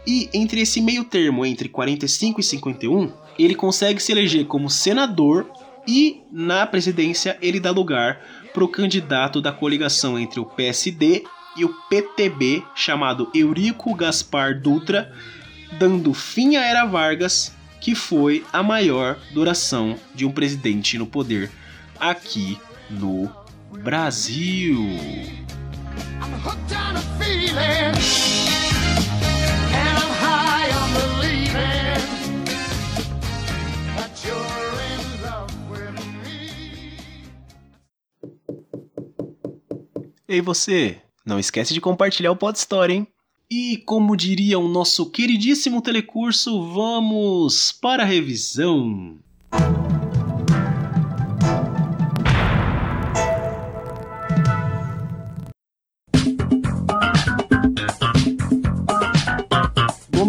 E 0.07 0.29
entre 0.33 0.61
esse 0.61 0.81
meio 0.81 1.03
termo, 1.03 1.45
entre 1.45 1.67
45 1.67 2.39
e 2.39 2.43
51, 2.43 3.11
ele 3.37 3.53
consegue 3.53 4.01
se 4.01 4.11
eleger 4.11 4.45
como 4.45 4.69
senador 4.69 5.51
e 5.87 6.21
na 6.31 6.65
presidência 6.65 7.37
ele 7.41 7.59
dá 7.59 7.71
lugar 7.71 8.21
para 8.53 8.63
o 8.63 8.67
candidato 8.67 9.41
da 9.41 9.51
coligação 9.51 10.17
entre 10.17 10.39
o 10.39 10.45
PSD 10.45 11.23
e 11.57 11.65
o 11.65 11.73
PTB, 11.89 12.63
chamado 12.73 13.29
Eurico 13.35 13.93
Gaspar 13.93 14.59
Dutra, 14.59 15.11
dando 15.77 16.13
fim 16.13 16.55
à 16.55 16.65
era 16.65 16.85
Vargas 16.85 17.53
que 17.81 17.95
foi 17.95 18.45
a 18.53 18.61
maior 18.61 19.17
duração 19.33 19.97
de 20.13 20.23
um 20.23 20.31
presidente 20.31 20.99
no 20.99 21.07
poder 21.07 21.51
aqui 21.99 22.57
no 22.89 23.29
Brasil. 23.83 24.79
Ei 40.27 40.39
você, 40.39 41.01
não 41.25 41.37
esquece 41.37 41.73
de 41.73 41.81
compartilhar 41.81 42.31
o 42.31 42.37
Pod 42.37 42.57
Story, 42.57 42.93
hein? 42.93 43.07
E 43.53 43.75
como 43.85 44.15
diria 44.15 44.57
o 44.57 44.69
nosso 44.69 45.11
queridíssimo 45.11 45.81
telecurso, 45.81 46.63
vamos 46.71 47.73
para 47.73 48.03
a 48.03 48.05
revisão. 48.05 49.19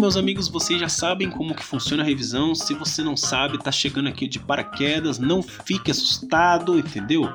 Meus 0.03 0.17
amigos, 0.17 0.49
vocês 0.49 0.77
já 0.81 0.89
sabem 0.89 1.29
como 1.29 1.55
que 1.55 1.63
funciona 1.63 2.03
a 2.03 2.05
revisão. 2.05 2.53
Se 2.53 2.73
você 2.73 3.01
não 3.01 3.15
sabe, 3.15 3.57
tá 3.57 3.71
chegando 3.71 4.09
aqui 4.09 4.27
de 4.27 4.37
paraquedas, 4.37 5.17
não 5.17 5.41
fique 5.41 5.89
assustado, 5.89 6.77
entendeu? 6.77 7.31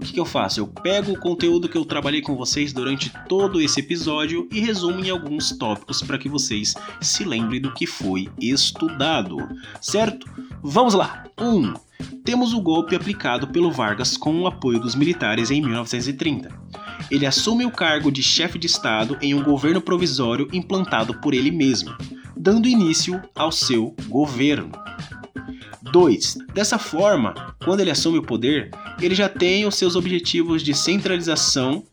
O 0.00 0.02
que, 0.02 0.14
que, 0.14 0.20
eu 0.20 0.24
faço? 0.24 0.60
Eu 0.60 0.66
pego 0.66 1.12
o 1.12 1.18
conteúdo 1.18 1.68
que 1.68 1.76
eu 1.76 1.84
trabalhei 1.84 2.22
com 2.22 2.34
vocês 2.34 2.72
durante 2.72 3.12
todo 3.28 3.60
esse 3.60 3.80
episódio 3.80 4.48
e 4.50 4.58
resumo 4.58 5.04
em 5.04 5.10
alguns 5.10 5.50
tópicos 5.58 6.00
para 6.00 6.16
que 6.16 6.26
vocês 6.26 6.72
se 7.02 7.22
lembrem 7.22 7.60
do 7.60 7.74
que 7.74 7.86
foi 7.86 8.26
estudado, 8.40 9.36
certo? 9.78 10.26
Vamos 10.62 10.94
lá! 10.94 11.24
1. 11.38 11.44
Um, 11.44 11.74
temos 12.24 12.54
o 12.54 12.62
golpe 12.62 12.96
aplicado 12.96 13.48
pelo 13.48 13.70
Vargas 13.70 14.16
com 14.16 14.40
o 14.40 14.46
apoio 14.46 14.80
dos 14.80 14.94
militares 14.94 15.50
em 15.50 15.60
1930. 15.60 16.48
Ele 17.10 17.26
assume 17.26 17.66
o 17.66 17.70
cargo 17.70 18.10
de 18.10 18.22
chefe 18.22 18.58
de 18.58 18.66
Estado 18.66 19.18
em 19.20 19.34
um 19.34 19.42
governo 19.42 19.82
provisório 19.82 20.48
implantado 20.50 21.12
por 21.20 21.34
ele 21.34 21.50
mesmo, 21.50 21.94
dando 22.34 22.66
início 22.66 23.20
ao 23.34 23.52
seu 23.52 23.94
governo. 24.08 24.72
2. 25.92 26.38
Dessa 26.54 26.78
forma, 26.78 27.54
quando 27.64 27.80
ele 27.80 27.90
assume 27.90 28.18
o 28.18 28.22
poder, 28.22 28.70
ele 29.00 29.14
já 29.14 29.28
tem 29.28 29.66
os 29.66 29.74
seus 29.74 29.96
objetivos 29.96 30.62
de 30.62 30.74
centralização 30.74 31.84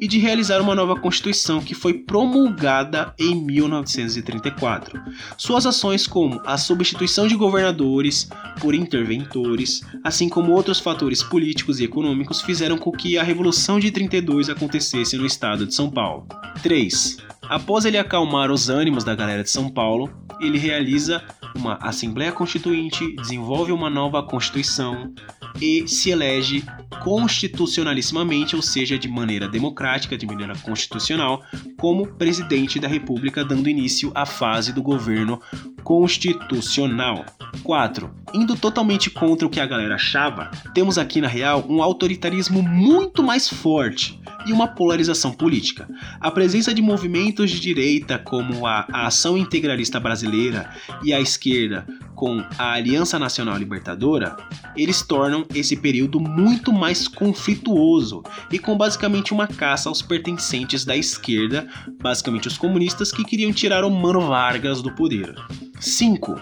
e 0.00 0.08
de 0.08 0.18
realizar 0.18 0.60
uma 0.60 0.74
nova 0.74 0.98
Constituição 0.98 1.60
que 1.60 1.74
foi 1.74 1.94
promulgada 1.94 3.14
em 3.18 3.34
1934. 3.34 5.00
Suas 5.36 5.66
ações, 5.66 6.06
como 6.06 6.40
a 6.46 6.56
substituição 6.56 7.28
de 7.28 7.36
governadores 7.36 8.28
por 8.60 8.74
interventores, 8.74 9.82
assim 10.02 10.28
como 10.28 10.52
outros 10.52 10.80
fatores 10.80 11.22
políticos 11.22 11.80
e 11.80 11.84
econômicos, 11.84 12.40
fizeram 12.40 12.78
com 12.78 12.90
que 12.90 13.18
a 13.18 13.22
Revolução 13.22 13.78
de 13.78 13.90
32 13.90 14.48
acontecesse 14.48 15.16
no 15.16 15.26
estado 15.26 15.66
de 15.66 15.74
São 15.74 15.90
Paulo. 15.90 16.26
3. 16.62 17.18
Após 17.42 17.84
ele 17.84 17.98
acalmar 17.98 18.50
os 18.50 18.68
ânimos 18.68 19.02
da 19.02 19.14
galera 19.14 19.42
de 19.42 19.50
São 19.50 19.68
Paulo, 19.68 20.08
ele 20.40 20.56
realiza 20.56 21.22
uma 21.54 21.74
Assembleia 21.82 22.32
Constituinte, 22.32 23.14
desenvolve 23.16 23.72
uma 23.72 23.90
nova 23.90 24.22
Constituição 24.22 25.12
e 25.60 25.86
se 25.88 26.10
elege 26.10 26.64
constitucionalissimamente, 27.02 28.54
ou 28.54 28.62
seja, 28.62 28.98
de 28.98 29.08
maneira 29.08 29.48
democrática, 29.48 29.89
de 29.98 30.26
maneira 30.26 30.56
constitucional, 30.58 31.42
como 31.76 32.06
presidente 32.06 32.78
da 32.78 32.88
República, 32.88 33.44
dando 33.44 33.68
início 33.68 34.10
à 34.14 34.24
fase 34.24 34.72
do 34.72 34.82
governo 34.82 35.40
constitucional. 35.82 37.24
4. 37.62 38.10
Indo 38.34 38.56
totalmente 38.56 39.10
contra 39.10 39.46
o 39.46 39.50
que 39.50 39.60
a 39.60 39.66
galera 39.66 39.96
achava, 39.96 40.50
temos 40.74 40.98
aqui 40.98 41.20
na 41.20 41.28
real 41.28 41.64
um 41.68 41.82
autoritarismo 41.82 42.62
muito 42.62 43.22
mais 43.22 43.48
forte 43.48 44.20
e 44.46 44.52
uma 44.52 44.68
polarização 44.68 45.32
política. 45.32 45.88
A 46.20 46.30
presença 46.30 46.72
de 46.72 46.82
movimentos 46.82 47.50
de 47.50 47.60
direita 47.60 48.18
como 48.18 48.66
a, 48.66 48.86
Ação 48.92 49.36
Integralista 49.36 49.98
Brasileira 49.98 50.70
e 51.02 51.12
a 51.12 51.20
esquerda 51.20 51.86
com 52.14 52.44
a 52.58 52.72
Aliança 52.72 53.18
Nacional 53.18 53.56
Libertadora, 53.56 54.36
eles 54.76 55.02
tornam 55.02 55.46
esse 55.54 55.76
período 55.76 56.20
muito 56.20 56.72
mais 56.72 57.08
conflituoso 57.08 58.22
e 58.52 58.58
com 58.58 58.76
basicamente 58.76 59.32
uma 59.32 59.46
caça 59.46 59.88
aos 59.88 60.02
pertencentes 60.02 60.84
da 60.84 60.96
esquerda, 60.96 61.66
basicamente 62.00 62.46
os 62.46 62.58
comunistas 62.58 63.10
que 63.10 63.24
queriam 63.24 63.52
tirar 63.52 63.84
o 63.84 63.90
Mano 63.90 64.20
Vargas 64.20 64.82
do 64.82 64.92
poder. 64.94 65.34
5. 65.80 66.38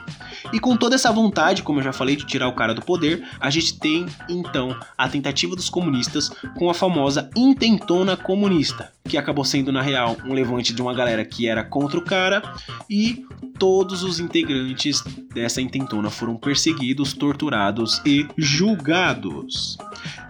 E 0.52 0.58
com 0.58 0.76
toda 0.76 0.94
essa 0.94 1.12
vontade, 1.12 1.62
como 1.62 1.78
eu 1.78 1.84
já 1.84 1.92
falei, 1.92 2.16
de 2.16 2.26
tirar 2.26 2.48
o 2.48 2.54
cara 2.54 2.74
do 2.74 2.82
poder, 2.82 3.26
a 3.38 3.50
gente 3.50 3.78
tem 3.78 4.06
então 4.28 4.76
a 4.96 5.08
tentativa 5.08 5.54
dos 5.54 5.70
comunistas 5.70 6.28
com 6.56 6.68
a 6.68 6.74
famosa 6.74 7.30
intentona 7.88 8.18
comunista, 8.18 8.92
que 9.02 9.16
acabou 9.16 9.46
sendo 9.46 9.72
na 9.72 9.80
real 9.80 10.14
um 10.26 10.34
levante 10.34 10.74
de 10.74 10.82
uma 10.82 10.92
galera 10.92 11.24
que 11.24 11.48
era 11.48 11.64
contra 11.64 11.98
o 11.98 12.04
cara 12.04 12.42
e 12.88 13.24
todos 13.58 14.02
os 14.02 14.20
integrantes 14.20 15.02
dessa 15.32 15.62
intentona 15.62 16.10
foram 16.10 16.36
perseguidos, 16.36 17.14
torturados 17.14 18.02
e 18.04 18.28
julgados. 18.36 19.78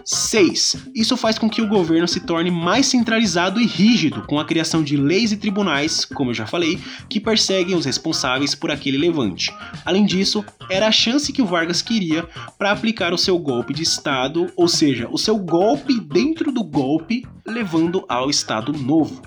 6. 0.09 0.87
Isso 0.95 1.19
faz 1.19 1.39
com 1.39 1.51
que 1.51 1.61
o 1.61 1.69
governo 1.69 2.09
se 2.09 2.21
torne 2.21 2.51
mais 2.51 2.87
centralizado 2.87 3.61
e 3.61 3.67
rígido, 3.67 4.23
com 4.23 4.41
a 4.41 4.45
criação 4.45 4.83
de 4.83 4.97
leis 4.97 5.33
e 5.33 5.37
tribunais, 5.37 6.07
como 6.07 6.31
eu 6.31 6.35
já 6.35 6.47
falei, 6.47 6.81
que 7.11 7.21
perseguem 7.21 7.77
os 7.77 7.85
responsáveis 7.85 8.55
por 8.55 8.71
aquele 8.71 8.97
levante. 8.97 9.53
Além 9.85 10.07
disso, 10.07 10.43
era 10.71 10.89
a 10.89 10.93
chance 10.93 11.31
que 11.31 11.43
o 11.43 11.47
Vargas 11.47 11.83
queria 11.83 12.27
para 12.59 12.73
aplicar 12.73 13.13
o 13.13 13.19
seu 13.19 13.39
golpe 13.39 13.75
de 13.75 13.83
Estado, 13.83 14.51
ou 14.57 14.67
seja, 14.67 15.07
o 15.11 15.19
seu 15.19 15.37
golpe 15.37 16.01
dentro 16.01 16.51
do 16.51 16.65
golpe, 16.65 17.27
levando 17.47 18.03
ao 18.09 18.31
Estado 18.31 18.73
Novo. 18.73 19.21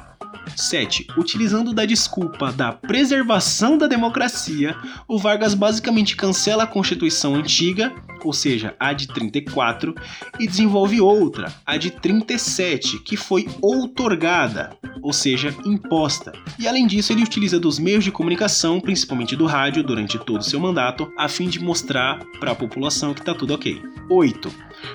7. 0.56 1.08
Utilizando 1.18 1.74
da 1.74 1.86
desculpa 1.86 2.52
da 2.52 2.72
preservação 2.72 3.78
da 3.78 3.88
democracia, 3.88 4.76
o 5.08 5.18
Vargas 5.18 5.54
basicamente 5.54 6.16
cancela 6.16 6.64
a 6.64 6.68
Constituição 6.68 7.36
antiga, 7.36 7.94
ou 8.24 8.34
seja, 8.34 8.76
a 8.80 8.94
de 8.94 9.08
34, 9.08 9.96
e 10.40 10.48
desenvolve 10.48 11.02
outra, 11.02 11.54
a 11.66 11.78
de 11.78 11.90
37, 11.92 13.00
que 13.00 13.18
foi 13.18 13.48
outorgada, 13.62 14.78
ou 15.02 15.14
seja, 15.14 15.56
imposta. 15.66 16.32
E 16.60 16.68
além 16.68 16.86
disso, 16.86 17.12
ele 17.12 17.24
utiliza 17.24 17.60
dos 17.60 17.80
meios 17.80 18.04
de 18.04 18.12
comunicação, 18.12 18.80
principalmente 18.80 19.36
do 19.36 19.46
rádio, 19.46 19.84
durante 19.84 20.20
todo 20.20 20.42
o 20.42 20.44
seu 20.44 20.60
mandato, 20.60 21.12
a 21.18 21.28
fim 21.28 21.48
de 21.50 21.60
mostrar 21.60 22.20
para 22.40 22.52
a 22.52 22.56
população 22.56 23.14
que 23.14 23.22
está 23.22 23.34
tudo 23.34 23.54
ok. 23.54 23.82
8. 24.10 24.52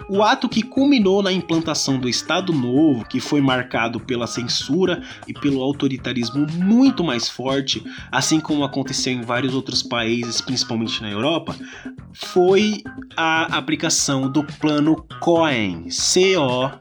O 0.09 0.23
ato 0.23 0.49
que 0.49 0.63
culminou 0.63 1.23
na 1.23 1.33
implantação 1.33 1.99
do 1.99 2.09
Estado 2.09 2.53
Novo, 2.53 3.05
que 3.05 3.21
foi 3.21 3.41
marcado 3.41 4.01
pela 4.01 4.27
censura 4.27 5.03
e 5.27 5.33
pelo 5.33 5.63
autoritarismo 5.63 6.47
muito 6.53 7.03
mais 7.03 7.29
forte, 7.29 7.85
assim 8.11 8.41
como 8.41 8.65
aconteceu 8.65 9.13
em 9.13 9.23
vários 9.23 9.55
outros 9.55 9.83
países, 9.83 10.41
principalmente 10.41 11.03
na 11.03 11.11
Europa, 11.11 11.57
foi 12.13 12.83
a 13.17 13.57
aplicação 13.57 14.31
do 14.31 14.45
Plano 14.45 15.05
Cohen, 15.21 15.91
C-O-H-E-M, 15.91 16.77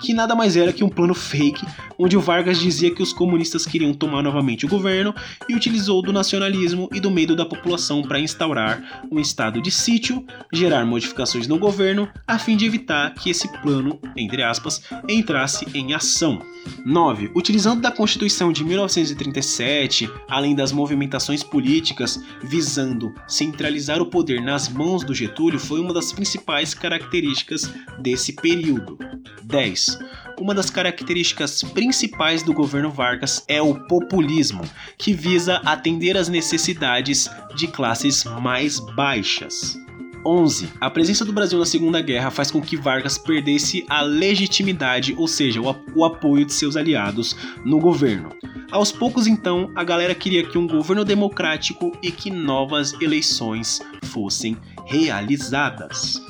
que 0.00 0.14
nada 0.14 0.34
mais 0.34 0.56
era 0.56 0.72
que 0.72 0.84
um 0.84 0.88
plano 0.88 1.14
fake, 1.14 1.66
onde 1.98 2.16
o 2.16 2.20
Vargas 2.20 2.58
dizia 2.58 2.94
que 2.94 3.02
os 3.02 3.12
comunistas 3.12 3.66
queriam 3.66 3.92
tomar 3.94 4.22
novamente 4.22 4.66
o 4.66 4.68
governo 4.68 5.14
e 5.48 5.54
utilizou 5.54 6.02
do 6.02 6.12
nacionalismo 6.12 6.88
e 6.92 7.00
do 7.00 7.10
medo 7.10 7.34
da 7.34 7.44
população 7.44 8.02
para 8.02 8.20
instaurar 8.20 9.02
um 9.10 9.18
estado 9.18 9.60
de 9.60 9.70
sítio, 9.70 10.24
gerar 10.52 10.84
modificações 10.94 11.48
no 11.48 11.58
governo, 11.58 12.08
a 12.24 12.38
fim 12.38 12.56
de 12.56 12.64
evitar 12.64 13.12
que 13.14 13.28
esse 13.28 13.48
plano, 13.60 13.98
entre 14.16 14.44
aspas, 14.44 14.80
entrasse 15.08 15.66
em 15.74 15.92
ação. 15.92 16.40
9. 16.86 17.32
Utilizando 17.34 17.80
da 17.80 17.90
Constituição 17.90 18.52
de 18.52 18.64
1937, 18.64 20.08
além 20.28 20.54
das 20.54 20.70
movimentações 20.70 21.42
políticas 21.42 22.22
visando 22.42 23.12
centralizar 23.26 24.00
o 24.00 24.06
poder 24.06 24.40
nas 24.40 24.68
mãos 24.68 25.04
do 25.04 25.12
Getúlio 25.12 25.58
foi 25.58 25.80
uma 25.80 25.92
das 25.92 26.12
principais 26.12 26.74
características 26.74 27.70
desse 27.98 28.32
período. 28.32 28.96
10. 29.42 29.98
Uma 30.40 30.54
das 30.54 30.70
características 30.70 31.62
principais 31.62 32.42
do 32.42 32.52
governo 32.52 32.90
Vargas 32.90 33.44
é 33.48 33.60
o 33.60 33.74
populismo, 33.86 34.62
que 34.96 35.12
visa 35.12 35.56
atender 35.64 36.16
às 36.16 36.28
necessidades 36.28 37.28
de 37.54 37.66
classes 37.66 38.24
mais 38.40 38.78
baixas. 38.78 39.83
11. 40.24 40.70
A 40.80 40.90
presença 40.90 41.24
do 41.24 41.32
Brasil 41.32 41.58
na 41.58 41.66
Segunda 41.66 42.00
Guerra 42.00 42.30
faz 42.30 42.50
com 42.50 42.60
que 42.60 42.76
Vargas 42.76 43.18
perdesse 43.18 43.84
a 43.88 44.02
legitimidade, 44.02 45.14
ou 45.16 45.28
seja, 45.28 45.60
o, 45.60 45.76
o 45.94 46.04
apoio 46.04 46.44
de 46.44 46.52
seus 46.52 46.76
aliados 46.76 47.36
no 47.64 47.78
governo. 47.78 48.30
Aos 48.70 48.90
poucos, 48.90 49.26
então, 49.26 49.70
a 49.74 49.84
galera 49.84 50.14
queria 50.14 50.44
que 50.44 50.58
um 50.58 50.66
governo 50.66 51.04
democrático 51.04 51.92
e 52.02 52.10
que 52.10 52.30
novas 52.30 52.92
eleições 53.00 53.80
fossem 54.04 54.56
realizadas. 54.86 56.20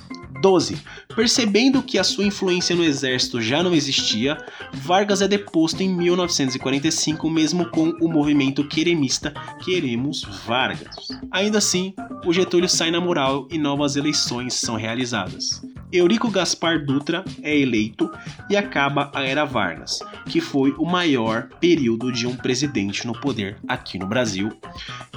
12. 0.45 0.77
Percebendo 1.17 1.83
que 1.83 1.99
a 1.99 2.05
sua 2.05 2.27
influência 2.27 2.77
no 2.77 2.85
exército 2.85 3.41
já 3.41 3.63
não 3.63 3.75
existia, 3.75 4.37
Vargas 4.75 5.23
é 5.23 5.27
deposto 5.27 5.83
em 5.83 5.89
1945, 5.89 7.31
mesmo 7.31 7.71
com 7.71 7.89
o 7.99 8.09
movimento 8.09 8.63
queremista 8.63 9.33
Queremos 9.65 10.23
Vargas. 10.45 11.09
Ainda 11.31 11.57
assim, 11.57 11.95
o 12.27 12.33
Getúlio 12.35 12.69
sai 12.69 12.91
na 12.91 13.01
moral 13.01 13.49
e 13.51 13.57
novas 13.57 13.97
eleições 13.97 14.53
são 14.53 14.77
realizadas. 14.77 15.63
Eurico 15.91 16.31
Gaspar 16.31 16.85
Dutra 16.85 17.25
é 17.41 17.57
eleito 17.57 18.11
e 18.51 18.57
acaba 18.57 19.11
a 19.15 19.23
Era 19.23 19.47
Vargas, 19.47 20.01
que 20.27 20.43
foi 20.43 20.73
o 20.73 20.85
maior 20.85 21.49
período 21.59 22.13
de 22.13 22.27
um 22.27 22.37
presidente 22.37 23.07
no 23.07 23.19
poder 23.19 23.57
aqui 23.67 23.99
no 23.99 24.07
Brasil. 24.07 24.51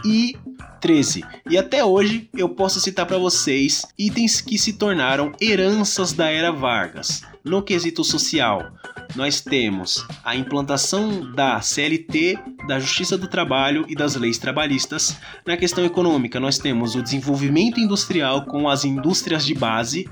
E 0.05 0.37
13. 0.79 1.23
E 1.49 1.57
até 1.57 1.83
hoje 1.83 2.29
eu 2.35 2.49
posso 2.49 2.79
citar 2.79 3.05
para 3.05 3.17
vocês 3.17 3.85
itens 3.97 4.39
que 4.39 4.57
se 4.57 4.73
tornaram 4.73 5.16
heranças 5.41 6.13
da 6.13 6.29
Era 6.29 6.51
Vargas. 6.51 7.23
No 7.43 7.61
quesito 7.61 8.03
social, 8.03 8.71
nós 9.15 9.41
temos 9.41 10.05
a 10.23 10.35
implantação 10.35 11.31
da 11.33 11.59
CLT, 11.61 12.37
da 12.67 12.79
Justiça 12.79 13.17
do 13.17 13.27
Trabalho 13.27 13.85
e 13.87 13.95
das 13.95 14.15
leis 14.15 14.37
trabalhistas. 14.37 15.17
Na 15.45 15.57
questão 15.57 15.83
econômica, 15.83 16.39
nós 16.39 16.57
temos 16.57 16.95
o 16.95 17.01
desenvolvimento 17.01 17.79
industrial 17.79 18.45
com 18.45 18.69
as 18.69 18.85
indústrias 18.85 19.45
de 19.45 19.53
base 19.53 20.07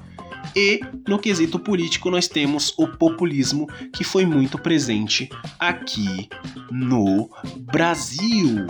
e 0.56 0.80
no 1.08 1.20
quesito 1.20 1.60
político, 1.60 2.10
nós 2.10 2.28
temos 2.28 2.74
o 2.78 2.88
populismo, 2.88 3.68
que 3.94 4.04
foi 4.04 4.26
muito 4.26 4.58
presente 4.58 5.30
aqui 5.60 6.30
no 6.72 7.30
Brasil. 7.58 8.66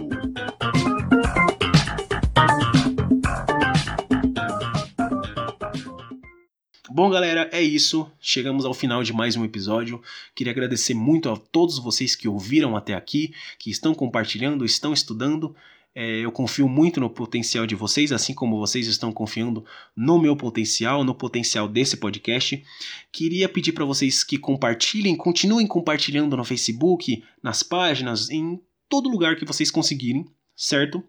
Bom, 6.96 7.10
galera, 7.10 7.50
é 7.52 7.62
isso. 7.62 8.10
Chegamos 8.22 8.64
ao 8.64 8.74
final 8.74 9.04
de 9.04 9.12
mais 9.12 9.36
um 9.36 9.44
episódio. 9.44 10.02
Queria 10.34 10.54
agradecer 10.54 10.94
muito 10.94 11.30
a 11.30 11.36
todos 11.36 11.78
vocês 11.78 12.16
que 12.16 12.26
ouviram 12.26 12.74
até 12.74 12.94
aqui, 12.94 13.34
que 13.60 13.70
estão 13.70 13.94
compartilhando, 13.94 14.64
estão 14.64 14.94
estudando. 14.94 15.54
É, 15.94 16.20
eu 16.22 16.32
confio 16.32 16.70
muito 16.70 17.02
no 17.02 17.10
potencial 17.10 17.68
de 17.68 17.76
vocês, 17.76 18.14
assim 18.14 18.34
como 18.34 18.58
vocês 18.58 18.88
estão 18.88 19.12
confiando 19.12 19.66
no 19.94 20.18
meu 20.18 20.38
potencial, 20.38 21.04
no 21.04 21.14
potencial 21.14 21.68
desse 21.68 21.98
podcast. 21.98 22.64
Queria 23.12 23.50
pedir 23.50 23.74
para 23.74 23.84
vocês 23.84 24.24
que 24.24 24.38
compartilhem, 24.38 25.18
continuem 25.18 25.68
compartilhando 25.68 26.38
no 26.38 26.46
Facebook, 26.46 27.22
nas 27.44 27.62
páginas, 27.62 28.30
em 28.30 28.58
todo 28.88 29.10
lugar 29.10 29.36
que 29.36 29.44
vocês 29.44 29.70
conseguirem, 29.70 30.26
certo? 30.56 31.04